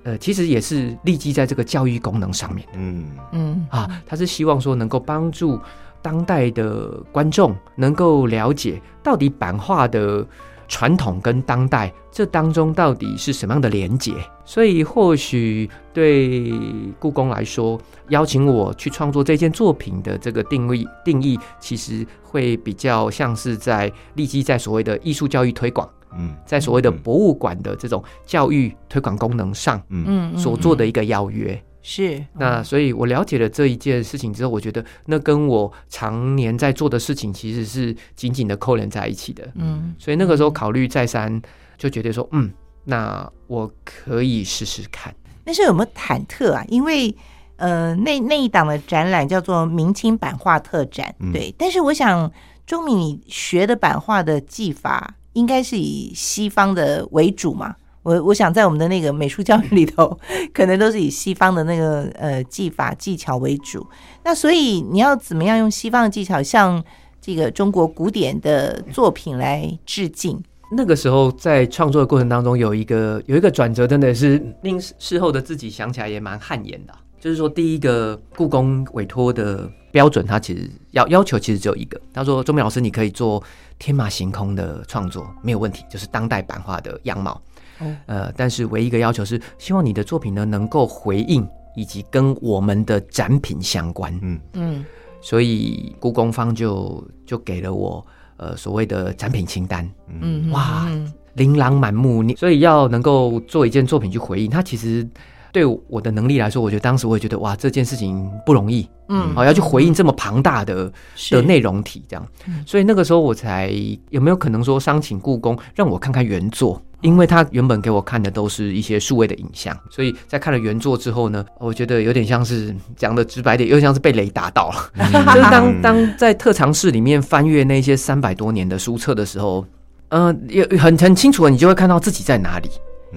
[0.02, 2.72] 呃，其实也是立基在这个教育功能上面的。
[2.76, 5.58] 嗯嗯啊，他是希望说能够帮助
[6.02, 10.24] 当代的观众能够了解到底版画的
[10.68, 14.12] 传统跟当代这当中到底是什么样的连结？
[14.44, 16.52] 所以或许对
[17.00, 31.60] 故宫来说，邀请我去创作这件作品的这个定位定义，其实会比较像是在立基在所谓的艺术教育推广，嗯在所谓的博物馆的这种教育推广功能上嗯嗯所做的一个邀约。
[31.88, 39.48] 是那所以，我了解了这一件事情之后，我觉得那跟我常年在做的事情其实是紧紧的扣连在一起的。
[39.54, 41.40] 嗯所以那个时候考虑再三，
[41.78, 42.50] 就觉得说，嗯，
[42.82, 45.14] 那我可以试试看。
[45.44, 46.64] 那时候有没有忐忑啊？
[46.66, 47.14] 因为
[47.54, 51.54] 呃，那那一档的展览叫做明清版画特展，嗯对。
[51.56, 52.28] 但是我想，
[52.66, 57.76] 钟敏你学的版画的技法应该是以西方的为主嘛？
[58.02, 60.18] 我我想在我们的那个美术教育里头，
[60.54, 63.86] 可能都是以西方的那个呃技法技巧为主。
[64.24, 66.82] 那所以你要怎么样用西方的技巧向
[67.20, 70.40] 这个中国古典的作品来致敬？
[70.72, 76.94] 那个时候在创作的过程当中，有一个有一个转折，真的是令事后的自己想起来也蛮汗颜的。
[77.20, 83.42] 就是说，第一个故宫委托的标准，他其实要要求其实只有一个，他说：“钟明老师，你可以做
[83.78, 87.40] 天马行空的创作，没有问题，就是当代版画的样貌。
[87.78, 94.12] 哦呃，但是唯一一个要求是，希望你的作品呢能够回应以及跟我们的展品相关。
[94.22, 94.84] 嗯嗯
[95.22, 98.06] 所以故宫方就就给了我
[98.36, 102.22] 呃所谓的展品清单，嗯，哇嗯琳琅满目。
[102.22, 105.08] 你所以要能够做一件作品去回应它，其实
[105.56, 109.34] 对我的能力来说，我觉得当时我也觉得哇，这件事情不容易，嗯。
[109.34, 111.34] 好、要去回应这么庞大的是。
[111.34, 112.26] 的内容体，这样。
[112.46, 112.62] 嗯。
[112.66, 113.72] 所以那个时候我才
[114.10, 116.82] 有没有可能说商请故宫让我看看原作。
[117.02, 124.90] 因为他原本给我看的都是一些数位的影像，所以在看了原作之后呢，我觉得有点像是讲的直白点，有点像是被雷打到了。
[125.12, 129.64] 就是 当当在特长室里面翻阅那些三百多年的书册的时候，
[130.08, 132.70] 呃，有很很清楚的，你就会看到自己在哪里，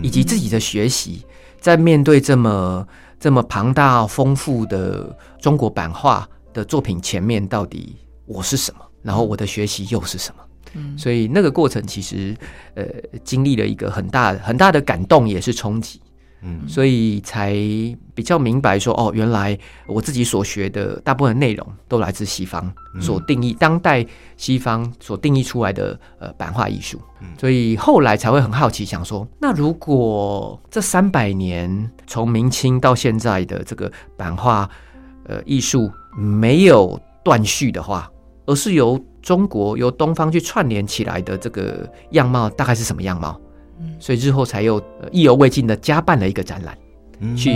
[0.04, 1.25] 以及自己的学习，
[1.60, 2.88] 在面对这么
[3.19, 7.95] 这么庞大丰富的中国版画的作品前面，到底
[8.26, 10.43] 我是什么，然后我的学习又是什么？
[10.76, 12.36] 嗯所以那个过程其实，
[12.76, 12.86] 呃，
[13.24, 16.00] 经历了一个很大很大的感动，也是冲击。
[16.41, 17.54] 嗯所以才
[18.13, 24.06] 比较明白说，哦，原来我自己所学的大部分内容都来自西方嗯所定义，当代
[24.38, 27.28] 西方所定义出来的呃版画艺术嗯。
[27.38, 34.69] 所以后来才会很好奇，想说，那如果这三百年从明清到现在的这个版画
[35.25, 38.10] 呃艺术没有断续的话，
[38.45, 43.39] 而是由中国由东方去串联起来的这个样貌，大概是什么样貌？
[43.80, 46.78] 嗯所以日后才又呃意犹未尽的加办了一个展览。
[47.22, 47.54] 嗯去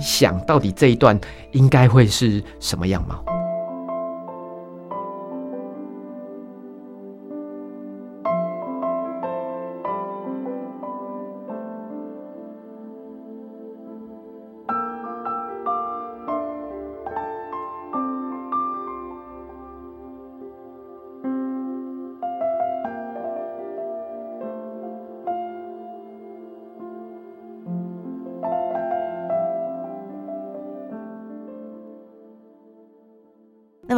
[0.00, 1.18] 想到底这一段
[1.52, 3.41] 应该会是什么样貌。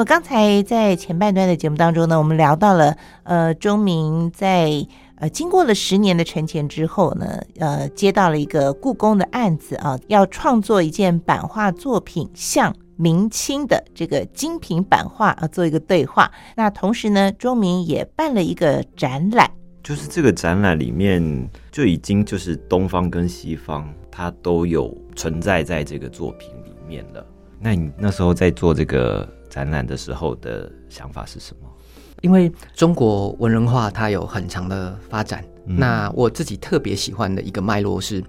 [0.04, 4.86] 刚才在前半段的节目当中呢，我们聊到了呃，钟明在
[5.16, 16.30] 呃经过了十年的沉潜之后呢，呃，接到了一个故宫的案子啊，要创作一件版画作品，向明清的这个精品版画啊做一个对话。
[16.54, 19.50] 那同时呢，钟明也办了一个展览。
[19.82, 27.24] 就是这个展览里面就已经就是东方跟西方，它都有存在在这个作品里面了。
[27.60, 31.68] 那你那时候在做这个展览的时候的想法是什么？
[32.22, 35.78] 因为中国文人画它有很长的发展，嗯。
[35.78, 38.20] 那我自己特别喜欢的一个脉络是，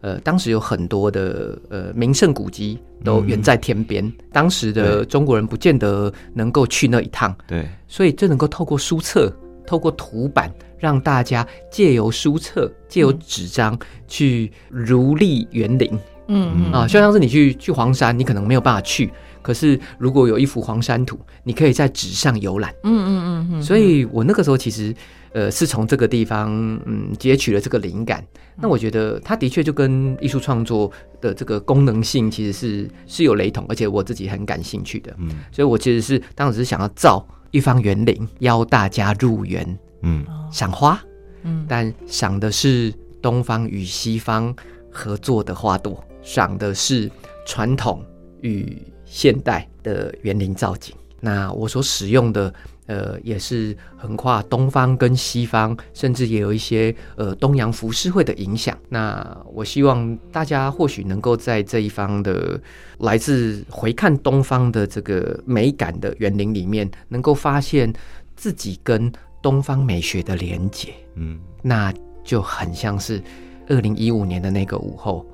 [0.00, 9.32] 呃，当时有很多的呃名胜古迹都远在天边，当时的中国人不见得能够去那一趟，对，所以这能够透过书册、
[9.66, 15.98] 透过图版，让大家借由书册、借由纸张去如历园林。
[16.28, 16.70] 嗯。
[16.72, 19.10] 啊，就像是你去去黄山，你可能没有办法去，
[19.42, 22.74] 可是如果有一幅黄山图，你可以在纸上游览。
[22.84, 24.94] 嗯嗯嗯嗯，所以我那个时候其实
[25.32, 26.50] 呃是从这个地方
[26.86, 28.24] 嗯截取了这个灵感。
[28.62, 35.14] 那我觉得它的确就跟艺术创作的这个功能性其实是是有雷同，而且我自己很感兴趣的。
[35.18, 41.02] 嗯所以我其实是当时是想要造一方园林，邀大家入园嗯赏花，
[41.42, 44.54] 嗯但赏的是东方与西方
[44.90, 47.10] 合作的花朵，赏的是
[47.46, 48.04] 传统
[48.42, 48.76] 与
[49.10, 50.94] 现代的园林造景。
[51.20, 52.54] 那我所使用的
[52.86, 58.76] 呃，也是横跨东方跟西方，甚至也有一些呃东洋浮世绘的影响。
[58.88, 62.58] 那我希望大家或许能够在这一方的
[62.98, 67.92] 来自回看东方的这个美感的园林里面，能够发现
[68.34, 70.88] 自己跟东方美学的连结。
[71.16, 71.92] 嗯，那
[72.24, 73.22] 就很像是
[73.68, 75.24] 二零一五年的那个午后，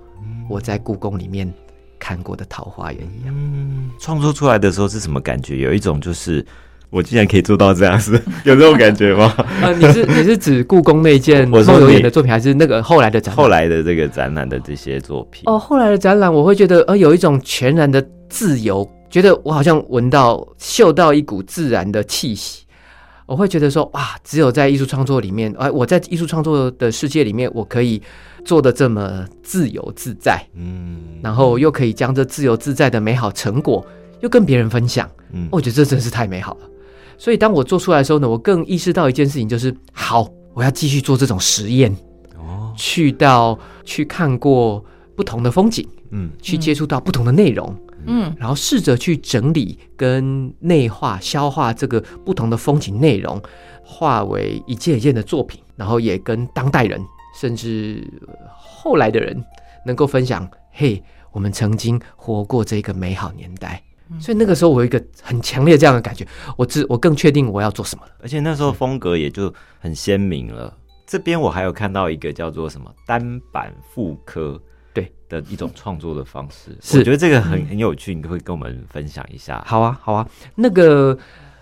[0.48, 1.50] 我在故宫里面
[1.99, 3.34] 看过的桃花源一样。
[3.36, 5.59] 嗯，创作出来的时候是什么感觉？
[5.59, 6.44] 有一种就是
[6.90, 8.12] 我竟然可以做到这样，子
[8.44, 9.34] 有这种感觉吗？
[9.62, 13.36] 呃，你是你是指故宫那件 我说梦游你演的作品，还是那个后来的展览？
[13.36, 22.64] 后来的这个展览的这些作品，哦，后来的展览，我会觉得呃有一种全然的自由，觉得我好像闻到、嗅到一股自然的气息。
[23.26, 28.01] 我会觉得说，哇，只有在艺术创作里面，哎、我在艺术创作的世界里面，我可以
[28.47, 33.84] 做的这么自由自在，嗯，然后又可以将这自由自在的美好成果
[34.20, 35.11] 又跟别人分享。
[35.32, 35.49] 嗯。
[35.51, 36.61] 我觉得这真是太美好了。
[37.18, 41.92] 所以当我做出来的时候呢，我更意识到一件事情，就是好，我要继续做这种实验，
[42.36, 44.84] 哦，去到去看过
[45.16, 46.30] 不同的风景，嗯。
[46.40, 47.74] 去接触到不同的内容，
[48.07, 48.32] 嗯。
[48.38, 53.42] 然后试着去整理跟内化、消化这个不同的风景内容，
[53.82, 57.03] 化为一件一件的作品，然后也跟当代人
[57.41, 59.45] 甚至呃后来的人
[59.84, 63.82] 能够分享，嘿，我们曾经活过这个美好年代。
[64.20, 66.24] 所以那个时候我有一个很强烈这样的感觉，
[66.57, 68.12] 我知我更确定我要做什么了。
[68.22, 70.72] 而且那时候风格也就很鲜明了。
[71.05, 74.62] 这边我还有看到一个叫做什么单板复刻，
[74.95, 79.61] 对的一种创作的方式，是我觉得这个很很有趣，你可不可以跟我们分享一下？
[79.66, 81.18] 好啊，好啊，那个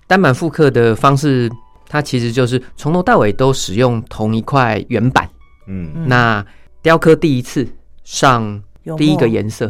[0.07, 1.51] 单板复刻的方式，
[1.89, 5.27] 它其实就是从头到尾都使用同一块原板。
[5.67, 5.93] 嗯。
[5.95, 6.45] 嗯那
[6.83, 7.67] 雕刻第一次
[8.03, 8.63] 上
[8.97, 9.67] 第一个颜色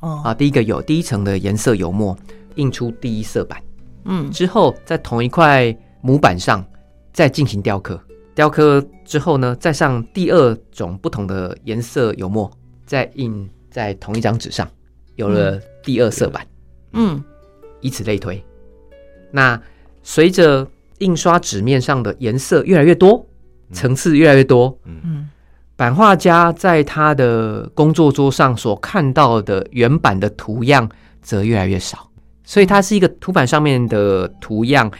[0.00, 0.22] 哦。
[0.24, 2.16] 啊，第一个有第一层的颜色油墨，
[2.56, 3.62] 印出第一色板。
[4.04, 4.30] 嗯。
[4.30, 6.64] 之后，在同一块模板上
[7.12, 8.00] 再进行雕刻。
[8.34, 12.50] 雕刻之后呢，再上第二种不同的颜色油墨，
[12.86, 14.68] 再印在同一张纸上，
[15.16, 16.46] 有了第二色板。
[16.92, 17.22] 嗯。
[17.80, 18.42] 以此类推。
[19.30, 19.60] 那
[20.02, 20.66] 随着
[20.98, 23.24] 印刷纸面上的颜色越来越多，
[23.72, 25.28] 层次越来越多，嗯
[25.78, 30.90] 版画家在他的工作桌上所看到的原版的图样
[31.22, 32.10] 则越来越少，
[32.42, 34.90] 所以它是一个图板上面的图样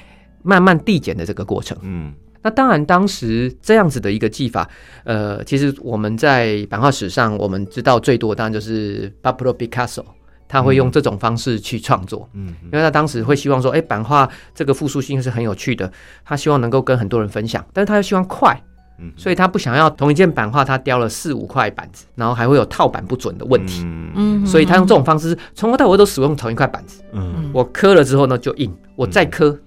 [0.44, 1.76] 慢慢递减的这个过程。
[1.82, 4.70] 嗯那当然，当时这样子的一个技法，
[5.02, 10.04] 呃，其实我们在版画史上，我们知道最多当然就是 Pablo Picasso，
[10.46, 12.28] 他会用这种方式去创作。
[12.34, 15.90] 嗯因为他当时会希望说，哎，版画这个复苏性是很有趣的，
[16.24, 18.56] 他希望能够跟很多人分享，但是他又希望快，
[18.98, 29.58] 嗯所以他不想要同一件版画他雕了四五块板子，然后还会有套板不准的问题，嗯嗯，所以他用这种方式从头到尾都使用同一块板子，嗯，我刻了之后呢就印，我再刻、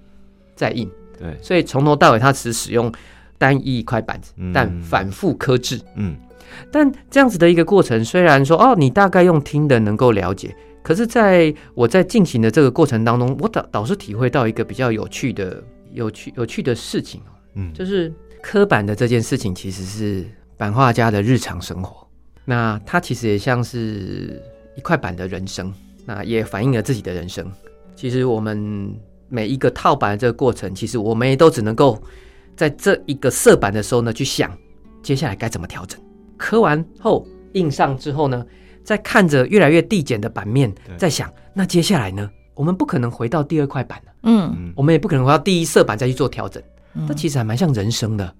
[0.54, 2.92] 再印，对，所以从头到尾他只使用
[3.38, 5.80] 单一一块板子嗯，但反复刻制。
[5.96, 6.16] 嗯。
[6.70, 18.12] 但这样子的一个过程，虽然说哦，你大概用听的能够了解，可是在我在进行的这个过程当中，我导导是体会到一个比较有趣的、有趣、有趣的事情哦，嗯，就是
[18.42, 20.26] 刻板的这件事情，其实是
[20.56, 22.06] 版画家的日常生活。
[22.44, 24.42] 那它其实也像是
[24.76, 25.72] 一块板的人生，
[26.04, 27.50] 那也反映了自己的人生。
[27.94, 28.92] 其实我们
[29.28, 32.02] 每一个套板的这个过程，其实我们也都只能够
[32.56, 34.50] 在这一个色板的时候呢，去想
[35.02, 36.00] 接下来该怎么调整。
[36.36, 38.44] 刻完后印上之后呢，
[38.82, 46.60] 再看着越来越递减的版面对，再想那接下来呢，我们不可能回到第二块板了，嗯嗯，我们也不可能回到第一色板再去做调整。
[46.94, 47.06] 嗯。
[47.06, 48.34] 这其实还蛮像人生的，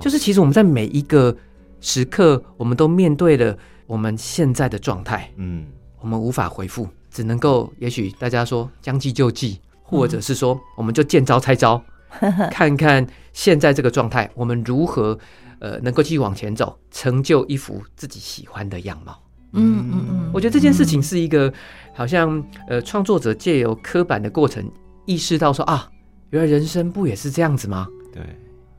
[0.00, 1.36] 就是其实我们在每一个
[1.80, 5.66] 时刻，我们都面对了我们现在的状态，嗯。
[6.00, 11.82] 我们无法回复，只能够也许大家说将计就计，或者是说我们就见招拆招，
[12.52, 15.18] 看看现在这个状态，我们如何
[15.58, 19.20] 呃能够继续往前走，成就一幅自己喜欢的样貌。
[19.54, 21.52] 嗯嗯嗯，我觉得这件事情是一个
[21.92, 24.64] 好像呃创作者借由刻板的过程，
[25.04, 25.90] 意识到说啊，
[26.30, 27.88] 原来人生不也是这样子吗？
[28.12, 28.22] 对，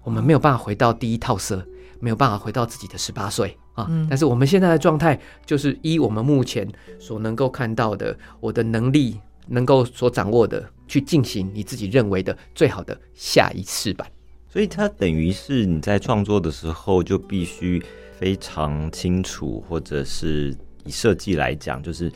[0.03, 1.65] 我们没有办法回到第一套色，
[1.99, 3.87] 没有办法回到自己的十八岁啊。
[3.89, 6.67] 嗯但是我们现在的状态，就是依我们目前
[6.99, 14.07] 所能够看到的，我的能力能够所掌握的，去进行你自己认为的最好的下一次版。
[14.47, 17.83] 所以它等于是你在创作的时候就必须
[18.17, 22.11] 非常清楚，或者是以设计来讲，就是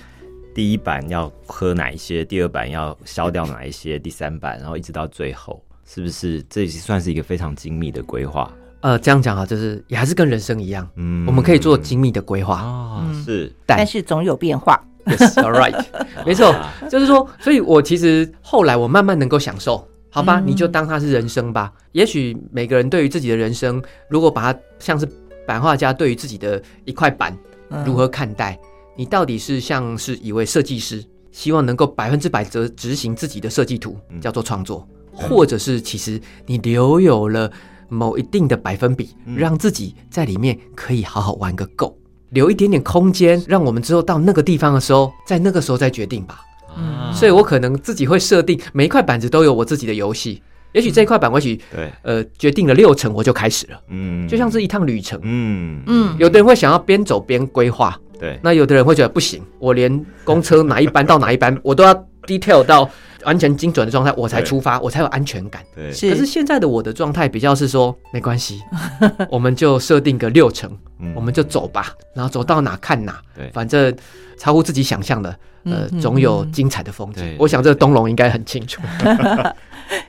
[0.54, 6.44] 第一版要喝哪一些，第二版要消掉哪一些，第三版，然后一直到最后，是不是？
[6.50, 8.52] 这也算是一个非常精密的规划。
[8.82, 12.56] 呃，这样讲啊，就是也还是跟人生一样，嗯我们可以做精密的规划。
[12.56, 14.82] 啊，嗯是但但是总有变化。
[15.06, 15.86] Yes, all right，
[16.26, 16.56] 没错，
[16.90, 21.74] 就是说，所以我其实后来我慢慢能够享受好吧，嗯你就当它是人生吧。
[21.92, 25.06] 也许每个人对于自己的人生，如果把它像是
[25.46, 27.38] 版画家对于自己的一块板
[27.70, 28.58] 嗯如何看待，
[28.96, 34.22] 你到底是像是一位设计师，希望能够百分之百执执行自己的设计图，嗯。
[34.22, 37.52] 叫做创作，或者是其实你留有了
[37.90, 39.36] 某一定的百分比，嗯。
[39.36, 41.98] 让自己在里面可以好好玩个够，
[42.30, 46.42] 留一点点空间，让我们之后到那个地方的时候，在那个时候再决定吧。
[46.76, 50.42] 嗯所以我可能自己会设定每一块板子都有我自己的游戏。
[50.72, 55.20] 也许这一块板，或许对，呃决定了六成，我就开始了，嗯，就像是一趟旅程。
[55.22, 55.84] 嗯。
[55.86, 56.16] 嗯。
[56.18, 61.94] 有的人会想要边走边规划，对，那有的人会觉得不行，我连公车哪一班到哪一班，我都要
[62.26, 62.90] detail 到
[63.26, 65.62] 完全精准的状态，我才出发，我才有安全感。
[65.76, 68.62] 对，是可是现在的我的状态比较是说，没关系，
[69.30, 71.12] 我们就设定个六成，嗯。
[71.14, 73.50] 我们就走吧，然后走到哪看哪，对。
[73.50, 73.94] 反正
[74.38, 77.36] 超乎自己想象的，呃总有精彩的风景。
[77.38, 78.82] 我想这个东龙应该很清楚。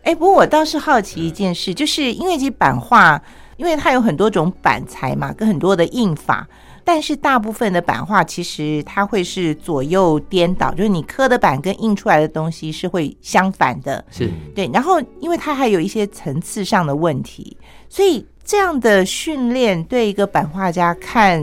[0.02, 3.20] 哎，不过我倒是好奇一件事，就是因为其实版画，
[3.56, 6.46] 因为它有很多种板材嘛，跟很多的印法，
[6.84, 14.04] 但是大部分的版画其实它会是左右颠倒，就是你刻的版跟印出来的东西是会相反的。
[14.10, 17.56] 是对，然后因为它还有一些层次上的问题，
[17.88, 21.42] 所以这样的训练对一个版画家看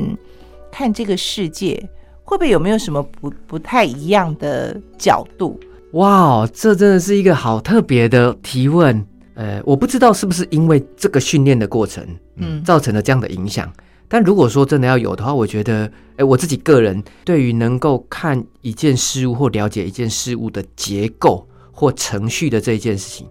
[0.71, 1.75] 看这个世界，
[2.23, 5.59] 会不会有没有什么不不太一样的角度？
[5.93, 9.05] 哇，这真的是一个好特别的提问。
[9.33, 13.71] 呃，我不知道是不是因为这个训练的过程嗯造成了这样的影响。
[14.11, 23.25] 但如果说真的要有的话，我觉得，哎，我自己个人对于能够看一件事物或了解一件事物的结构或程序的这一件事情，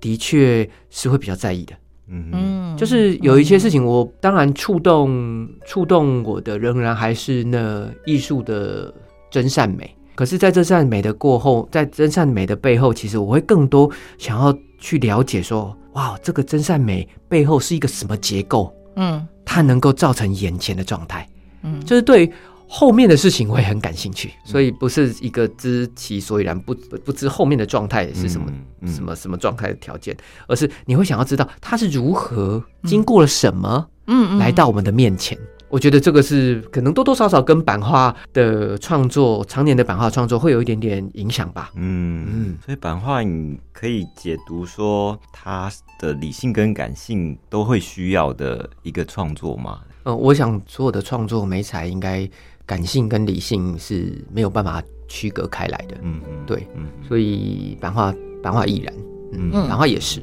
[0.00, 1.74] 的确是会比较在意的。
[2.06, 8.94] 嗯，就是有一些事情，我当然触动触动我的，仍然还是那艺术的
[9.28, 9.92] 真善美。
[10.14, 19.26] 可是，在这善美的过后，在真善美的背后，其实我会更多想要去了解说，哇，这个真善美背后是一个什么结构，嗯。
[19.44, 21.28] 它能够造成眼前的状态，
[21.62, 22.32] 嗯，就是对
[22.66, 28.46] 后面的事情会很感兴趣，所以不是一个知其所以然，不不不知后面的状态是什么。
[28.48, 28.92] 嗯嗯。
[28.92, 30.16] 什么什么状态的条件，
[30.46, 34.38] 而是你会想要知道它是如何经过了什么，嗯嗯。
[34.38, 35.38] 来到我们的面前。
[35.72, 41.70] 我觉得这个是可能多多少少跟版画的创作，常年的版画创作会有一点点影响吧。
[41.76, 49.80] 嗯嗯所以版画你可以解读说，它的理性跟感性都会需要的一个创作嘛？
[50.04, 52.28] 嗯、我想所有的创作美彩应该
[52.66, 58.94] 感性跟理性是没有办法区隔开来的，嗯嗯，对，嗯所以版画版画亦然，
[59.32, 60.22] 嗯，嗯版画也是。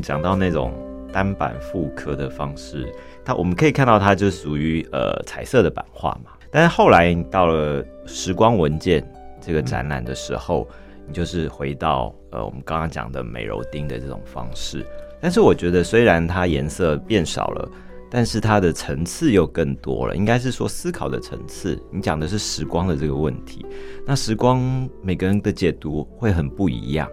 [0.00, 0.72] 讲到那种
[1.12, 2.92] 单板复刻的方式，
[3.24, 6.32] 它我们可以看到它就属于呃彩色的版画嘛。
[6.50, 9.06] 但是后来到了时光文件
[9.40, 10.68] 这个展览的时候，
[11.06, 14.84] 你就是回到呃我们刚刚讲的美柔丁的这种方式。
[15.20, 17.68] 但是我觉得虽然它颜色变少了，
[18.10, 21.80] 但是它的层次又更多了，应该是说思考的层次。
[21.90, 23.64] 你讲的是时光的这个问题，
[24.06, 27.08] 那时光每个人的解读会很不一样。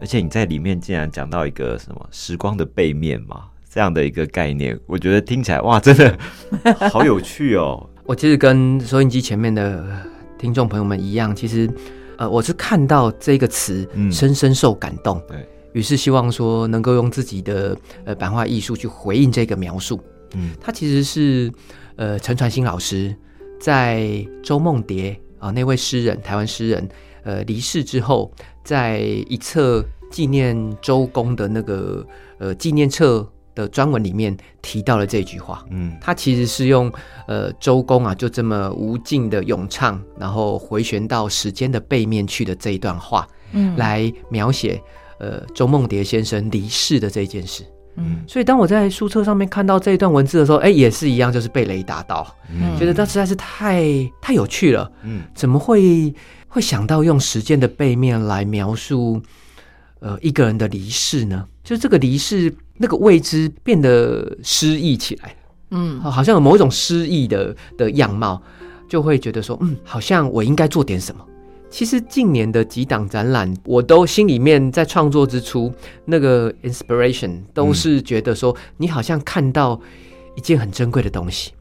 [0.00, 6.18] 而且你在里面竟然讲到一个什么时光的背面嘛，这样的一个概念，我觉得听起来哇，真的
[6.90, 7.88] 好有趣哦。
[8.04, 9.84] 我其实跟收音机前面的
[10.38, 11.68] 听众朋友们一样，其实
[12.18, 20.00] 呃，我是看到这个词嗯深深受感动，对于是希望说能够用自己的呃版画艺术去回应这个描述。
[20.34, 21.52] 嗯它其实是
[21.96, 23.14] 呃陈传兴老师
[23.60, 26.88] 在周梦蝶啊、那位诗人，台湾诗人
[27.22, 28.32] 呃离世之后，
[28.66, 28.98] 在
[29.28, 32.04] 一册纪念周公的那个
[32.38, 35.64] 呃纪念册的专文里面提到了这句话。
[35.70, 35.96] 嗯。
[36.00, 36.92] 他其实是用
[37.28, 43.76] 呃周公啊，就这么无尽的咏唱，然后回旋到时间的背面去的这一段话，嗯。
[43.76, 44.82] 来描写
[45.20, 47.64] 呃周梦蝶先生离世的这一件事。
[47.94, 48.24] 嗯。
[48.26, 52.76] 所以当我在书册上面看到这一段文字的时候，哎，也是一样，就是被雷打到，嗯。
[52.76, 53.84] 觉得它实在是太
[54.20, 54.90] 太有趣了。
[55.04, 55.22] 嗯。
[55.34, 56.12] 怎么会
[56.56, 59.20] 会想到用时间的背面来描述
[60.00, 61.46] 呃一个人的离世呢？
[61.62, 65.36] 就这个离世那个未知变得诗意起来，
[65.70, 68.42] 嗯好像有某一种诗意的的样貌，
[68.88, 71.22] 就会觉得说，嗯，好像我应该做点什么。
[71.68, 75.70] 其实近年的几档展览，我都心里面在创作之初，
[76.06, 79.78] 那个 inspiration 都是觉得说，你好像看到
[80.36, 81.52] 一件很珍贵的东西，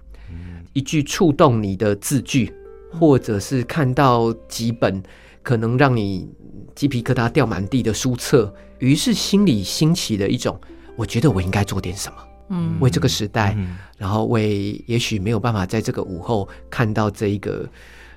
[0.71, 2.53] 一句触动你的字句，
[2.99, 5.01] 或者是看到几本
[5.43, 6.29] 可能让你
[6.73, 10.59] 鸡皮疙瘩掉满地的书册，于是心里兴起了一种，
[10.95, 12.17] 我觉得我应该做点什么。
[12.49, 17.67] 嗯为这个时代，嗯然后为也许没有办法在这个午后看到这一个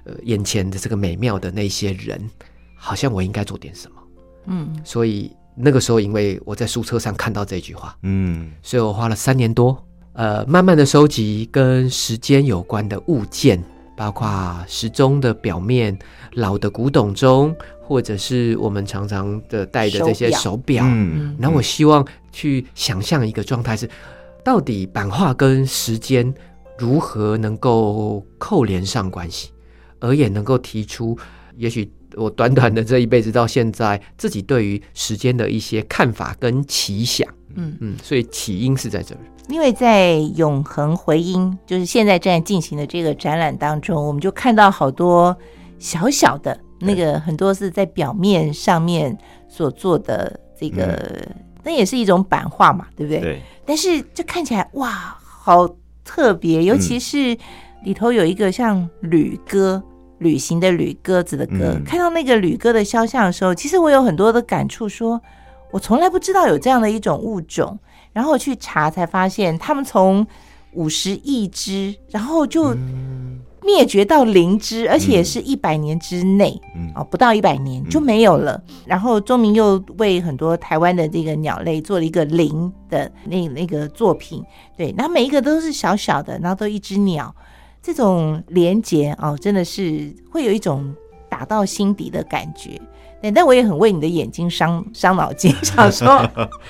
[0.04, 2.28] 呃眼前的这个美妙的那些人，
[2.74, 3.96] 好像我应该做点什么。
[4.44, 13.64] 嗯所以那个时候，因为我在书册上看到这句话，嗯所以我花了三年多，呃，慢慢的收集跟时间有关的物件，
[13.98, 15.98] 包括时钟的表面、
[16.34, 20.84] 老的古董钟，或者是我们常常的戴的这些手表。
[20.86, 23.90] 嗯然后我希望去想象一个状态是，
[24.44, 26.32] 到底版画跟时间
[26.78, 29.50] 如何能够扣连上关系，
[29.98, 31.18] 而也能够提出，
[31.56, 37.28] 也许我短短的这一辈子到现在，自己对于时间的一些看法跟奇想。
[37.58, 39.20] 嗯，嗯，所以起因是在这儿。
[39.48, 45.36] 因为在永恒回音，就是现在正在进行的这个展览当中，我们就看到好多
[45.78, 49.16] 小小的那个，很多是在表面上面
[49.48, 51.26] 所做的这个，
[51.62, 53.20] 那也是一种版画嘛，对不对？
[53.20, 55.68] 对，但是就看起来哇，好
[56.04, 57.36] 特别，尤其是
[57.84, 59.82] 里头有一个像旅鸽。
[60.20, 65.22] 旅行的旅鸽子的鸽，嗯看到那个旅鸽的肖像的时候，其实我有很多的感触说
[65.70, 67.78] 我从来不知道有这样的一种物种，
[68.12, 70.26] 然后去查才发现，他们从
[70.72, 72.74] 五十亿只，然后就
[73.62, 78.62] 灭绝到零只，而且也是一百年之内，嗯哦，不到一百年就没有了。
[78.86, 84.42] 然后钟明又为很多台湾的这个鸟类做了一个零的那那个作品，
[84.76, 87.34] 对，然后每一个都是小小的，然后都一只鸟，
[87.82, 90.94] 这种连结哦，真的是会有一种
[91.38, 92.80] 打到心底的感觉。
[93.20, 96.28] 对，但我也很为你的眼睛伤伤脑筋， 想说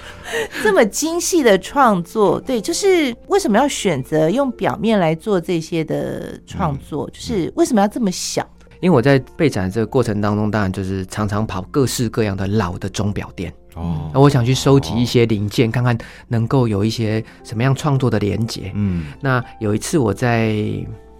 [0.62, 7.08] 这么精细的创作，对，就是为什么要选择用表面来做这些的创作？
[7.10, 8.46] 就是为什么要这么小？
[8.80, 15.98] 因为我在备展这个过程当中，当然就是常常跑各式各样的老的钟表店，哦那我想去收集一些零件，看看
[16.28, 18.70] 能够有一些什么样创作的连接。
[18.74, 20.64] 嗯那有一次我在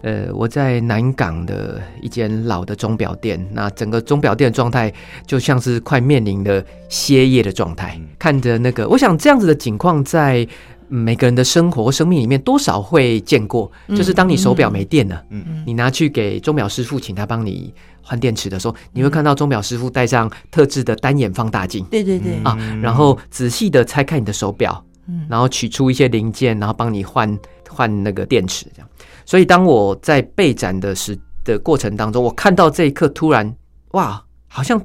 [0.03, 4.93] 呃我在南港的一间老的钟表店，那整个钟表店的状态
[5.27, 8.07] 就像是快面临了歇业的状态，嗯。
[8.19, 10.43] 看着那个，我想这样子的情况在。
[10.45, 10.49] 嗯
[10.91, 13.95] 每个人的生活、生命里面多少会见过，嗯。
[13.95, 15.63] 就是当你手表没电了，嗯。
[15.67, 25.27] 你拿去给钟表师傅，请他帮你换电池的时候，你会看到钟表师傅戴上特制的单眼放大镜对对对，啊，然后仔细的拆开你的手表，嗯。
[25.29, 27.39] 然后取出一些零件，然后帮你换
[27.69, 28.89] 换那个电池，这样。
[29.29, 31.14] 所以当我在备展的时
[31.45, 33.55] 的过程当中，我看到这一刻，突然
[33.91, 34.83] 哇，好像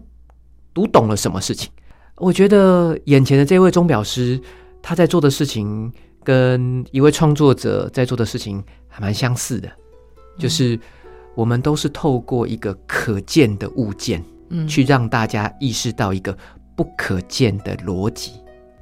[0.74, 1.72] 读懂了什么事情。
[2.18, 4.38] 我觉得眼前的这位钟表师，
[4.82, 5.90] 他在做的事情
[6.26, 9.72] 跟一位创作者在做的事情还蛮相似的，
[10.38, 10.78] 就是
[11.36, 16.38] 我们都是透过一个可见的物件，嗯去让大家意识到一个
[16.76, 18.34] 不可见的逻辑，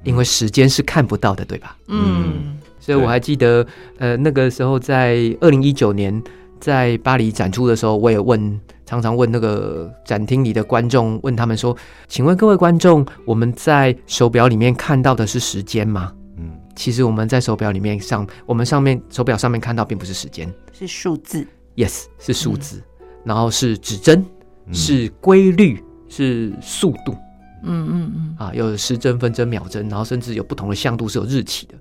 [0.03, 1.78] 因为时间是看不到的，对吧？
[1.88, 3.66] 嗯所以我还记得，
[4.00, 6.22] 呃，那个时候在二零一九年
[6.60, 11.78] 在巴黎展出的时候，我也问，常常问那个展厅里的观众，问他们说
[12.10, 16.12] ：“请问各位观众，我们在手表里面看到的是时间吗？
[16.38, 20.52] 嗯？”其实我们在手表里面上，我们上面手表上面看到并不是时间。
[20.74, 22.82] 是数字，，yes 是数字，
[23.24, 24.26] 然后是指针，
[24.66, 24.74] 嗯。
[24.74, 27.16] 是规律，是速度。
[27.64, 31.76] 嗯嗯嗯啊，有时针、分针、秒针，然后甚至有不同的向度是有日期的。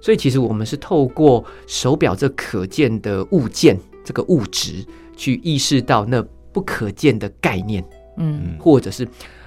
[0.00, 4.84] 所以其实我们是透过手表这可见的物件、这个物质，
[5.16, 7.84] 去意识到那不可见的概念，
[8.16, 9.06] 嗯或者是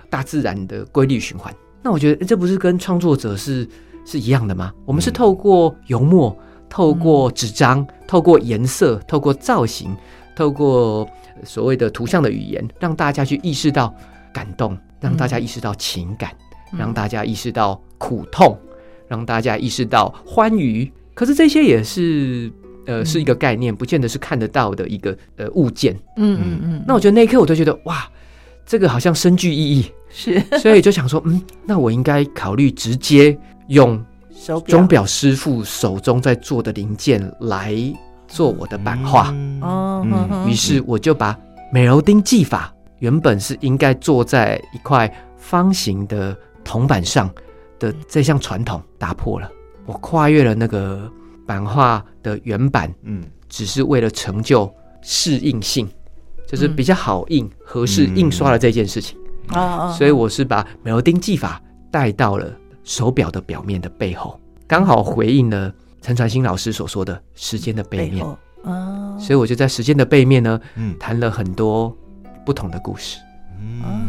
[0.10, 1.54] 大自然的规律循环。
[1.84, 3.68] 那我觉得诶这不是跟创作者是
[4.06, 4.74] 是一样的吗？
[4.86, 6.36] 我们是透过油墨、
[6.70, 9.96] 透过纸张、透过颜色、透过造型、
[10.36, 11.04] 透过
[11.38, 13.94] 呃所谓的图像的语言，让大家去意识到
[14.36, 16.32] 感动，让大家意识到情感，
[16.74, 16.80] 嗯。
[16.80, 18.60] 让大家意识到苦痛，
[19.08, 20.92] 让大家意识到欢愉。
[21.14, 22.52] 可是这些也是
[22.86, 25.96] 呃是一个概念，不见得是看得到的一个呃物件。
[26.18, 28.06] 嗯嗯嗯，那我觉得那一刻我就觉得哇，
[28.66, 30.44] 这个好像深具意义，是。
[30.60, 33.38] 所以就想说，嗯，那我应该考虑直接
[33.70, 34.04] 用
[34.68, 37.74] 钟表师傅手中在做的零件来
[38.28, 39.34] 做我的版画。
[39.62, 40.06] 哦，
[40.46, 41.38] 于是我就把
[41.72, 47.30] 美柔丁技法原本是应该坐在一块方形的铜板上
[47.80, 49.52] 的这项传统打破了，
[49.86, 51.12] 我跨越了那个
[51.46, 53.24] 版画的原版，嗯。
[53.48, 54.70] 只是为了成就
[55.02, 55.88] 适应性，
[56.48, 56.76] 就是嗯。
[56.76, 59.18] 比较好印、合适印刷的这件事情。
[59.54, 62.52] 哦哦，所以我是把美罗丁技法带到了
[62.84, 64.38] 手表的表面的背后，
[64.68, 65.72] 刚好回应了
[66.02, 68.26] 陈传兴老师所说的时间的背面。
[68.26, 68.38] 后。
[68.64, 70.98] 哦，所以我就在时间的背面呢，嗯。
[71.00, 71.96] 谈了很多
[72.46, 73.20] 不同的故事。
[73.60, 74.08] 嗯，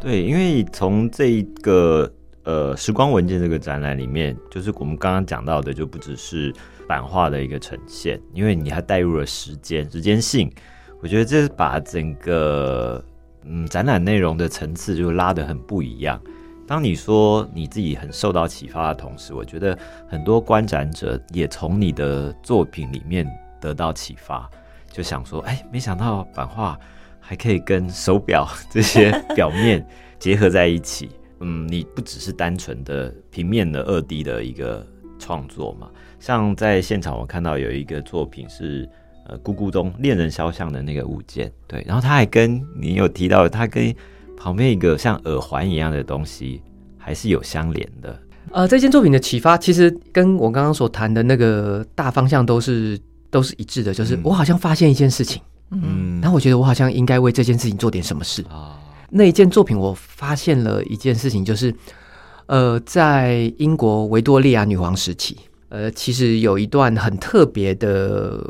[0.00, 2.10] 对，因为从这一个
[2.44, 6.54] 呃时光文件这个展览里面，就是我们刚刚讲到的，就不只是
[6.86, 10.52] 版画的一个呈现，因为你还带入了时间、时间性，
[11.02, 13.04] 我觉得这把整个
[13.42, 16.20] 嗯展览内容的层次就拉得很不一样。
[16.68, 23.24] 当你说你自己很受到启发的同时，我觉得很多观展者也从你的作品里面
[23.60, 24.50] 得到启发，
[24.90, 26.78] 就想说，哎，没想到版画
[27.26, 29.84] 还可以跟手表 这些表面
[30.18, 31.10] 结合在一起。
[31.40, 34.86] 嗯，你不只是单纯的平面的二 D 的一个
[35.18, 38.88] 创作嘛，像在现场我看到有一个作品是
[39.26, 43.94] 呃咕咕咚恋人肖像的那个物件，对，然后它还跟你有提到，它跟
[44.34, 46.62] 旁边一个像耳环一样的东西
[46.96, 48.18] 还是有相连的。
[48.52, 52.98] 呃，这件作品的启发其实跟我刚刚所谈的那个大方向都是
[53.30, 58.42] 都是一致的，就是嗯我好像发现一件事情，嗯嗯然后我觉得我好像应该为这件事情做点什么事。
[58.48, 58.78] 啊，
[59.10, 61.74] 那一件作品，我发现了一件事情，就是
[62.46, 65.36] 呃，在英国维多利亚女王时期，
[65.68, 68.40] 呃，其实有一段很特别的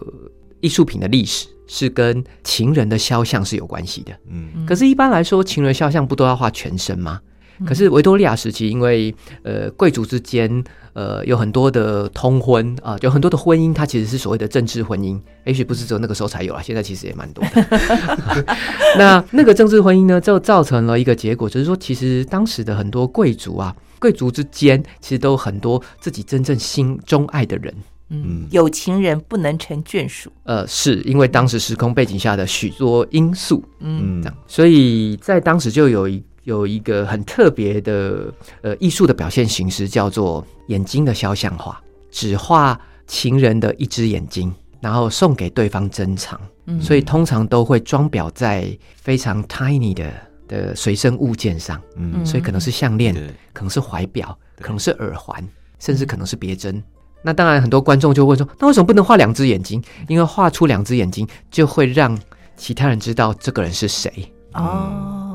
[0.60, 4.12] 艺术品的历史，是跟情人的肖像是有关系的。
[4.28, 7.20] 嗯可是，一般来说，情人肖像不都要画全身吗？
[7.64, 18.46] 可是维多利亚时期，因为呃贵族之间呃有很多的通婚啊、有很多的婚姻，它其实是所谓的政治婚姻，也许不是只有那个时候才有啊，现在其实也蛮多的。
[18.98, 27.74] 那 那个政治婚姻呢，就造成了一个结果，就是说，其实当时的很多贵族啊，贵族之间其实都有很多自己真正心中爱的人。
[28.08, 38.32] 嗯，有情人不能成眷属，呃，是因为当时时空背景下的许多因素，嗯嗯这样，所以在当时就有一有一个很特别的
[38.62, 46.80] 呃艺术的表现形式，叫做眼睛的肖像画，只画情人的一只眼睛，然后送给对方珍藏，嗯。
[46.80, 50.12] 所以通常都会装裱在非常 tiny 的
[50.46, 52.24] 的随身物件上，嗯。
[52.24, 53.12] 所以可能是项链，
[53.52, 55.44] 可能是怀表，可能是耳环，
[55.80, 56.80] 甚至可能是别针。
[57.22, 59.82] 那当然，很多观众就问说：“那为什么不能画两只眼睛？
[60.06, 62.16] 因为画出两只眼睛，就会让
[62.56, 64.32] 其他人知道这个人是谁。
[64.52, 65.25] 哦，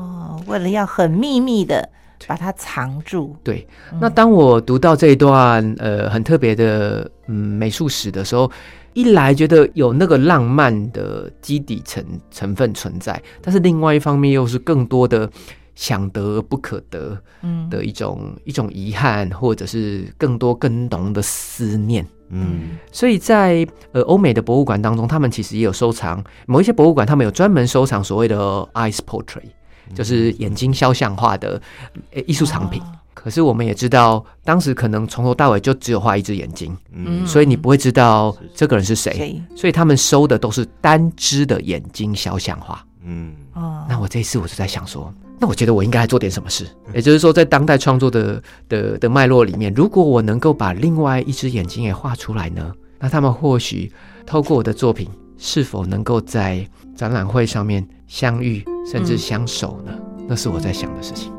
[0.46, 1.88] 为了要很秘密的
[2.26, 3.66] 把它藏住，对，
[4.00, 8.50] 那当我读到这一段呃很特别的嗯美术史的时候，
[8.92, 15.28] 一来觉得有那个浪漫的基底成成分存在，但是另外一方面又是更多的
[15.74, 17.68] 想得而不可得嗯。
[17.68, 22.06] 的一种一种遗憾，或者是更多更浓的思念。
[22.28, 22.76] 嗯。
[22.92, 28.36] 所以在呃欧美的博物馆当中，他们其实也有收藏某一些博物馆，他们有专门收藏所谓的
[28.74, 29.50] eyes portrait，
[29.94, 31.60] 就是眼睛肖像画的
[32.12, 32.80] 呃艺术藏品。
[32.82, 39.40] 哦可是我们也知道，当时可能从头到尾就只有画一只眼睛，嗯所以你不会知道这个人是谁。
[39.54, 42.84] 所以他们收的都是单只的眼睛肖像画。
[43.04, 46.66] 嗯哦，那我这一次我就在想说，那我觉得我应该做点什么事。
[46.94, 53.92] 也就是说，在当代创作的的的脉络里面，如果我能够把另外一只眼睛也画出来呢，那他们或许
[54.26, 56.66] 透过我的作品，是否能够在
[56.96, 59.98] 展览会上面相遇，甚至嗯相守呢？
[60.28, 61.32] 那是我在想的事情。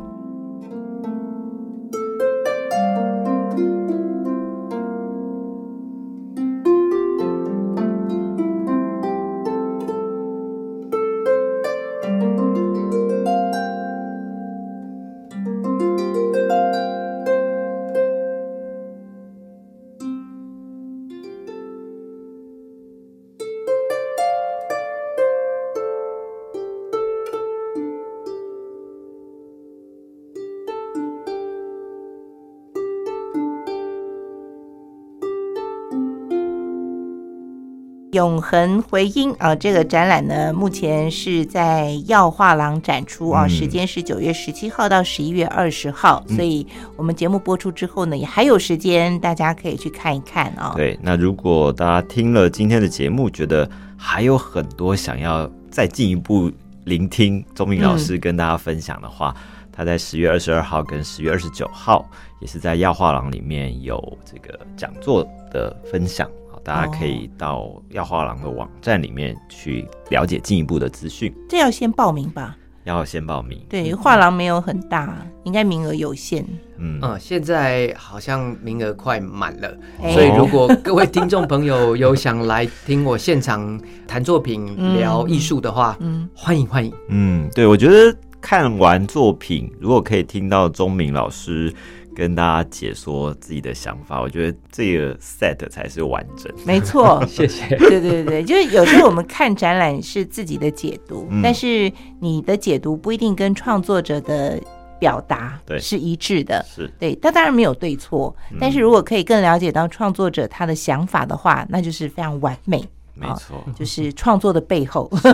[38.14, 50.74] 永恒回音啊，这个展览呢，目前是在耀画廊展出啊，嗯时间是九月十七号到十一月二十号，嗯所以我们节目播出之后呢，也还有时间，大家可以去看一看啊。
[50.76, 56.52] 对，那如果大家听了今天的节目，觉得还有很多想要再进一步
[56.84, 59.36] 聆听钟明老师跟大家分享的话，
[59.72, 62.08] 他在十月二十二号跟十月二十九号
[62.40, 66.30] 也是在耀画廊里面有这个讲座的分享。
[66.72, 71.34] 好大家可以到要画廊的网站里面去了解进一步的资讯。
[71.50, 72.58] 这要先报名吧？
[72.86, 73.66] 要先报名。
[73.70, 76.46] 对，画廊没有很大，应该名额有限。
[76.78, 86.94] 嗯，嗯，现在好像名额快满了，哎所以如果各位听众朋友有想来听我现场谈作品、嗯聊艺术的话，嗯，欢迎欢迎。
[87.08, 91.74] 嗯，对，我觉得看完作品，如果可以听到钟明老师
[92.16, 96.54] 跟大家解说自己的想法，我觉得这个 set 才是完整。
[96.66, 97.24] 没错。
[97.28, 97.76] 谢谢。
[97.78, 104.62] 对对对，就是有时候我们看展览是自己的解读，嗯但是你的解读不一定跟创作者的
[105.00, 106.64] 表达对是一致的。
[106.68, 112.84] 是，对，但当然没有对错，嗯但是如果可以更了解到创作者他的想法的话，那就是非常完美，
[113.16, 115.10] 没错，就是创作的背后。
[115.22, 115.32] 是，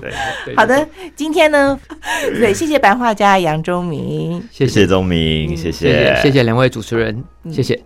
[0.00, 0.12] 对，
[0.44, 1.78] 对好，的，今天呢，
[2.38, 4.40] 对，谢谢白画家杨忠明。
[4.50, 7.80] 谢谢谢谢钟明，谢谢谢谢谢两位主持人，谢谢。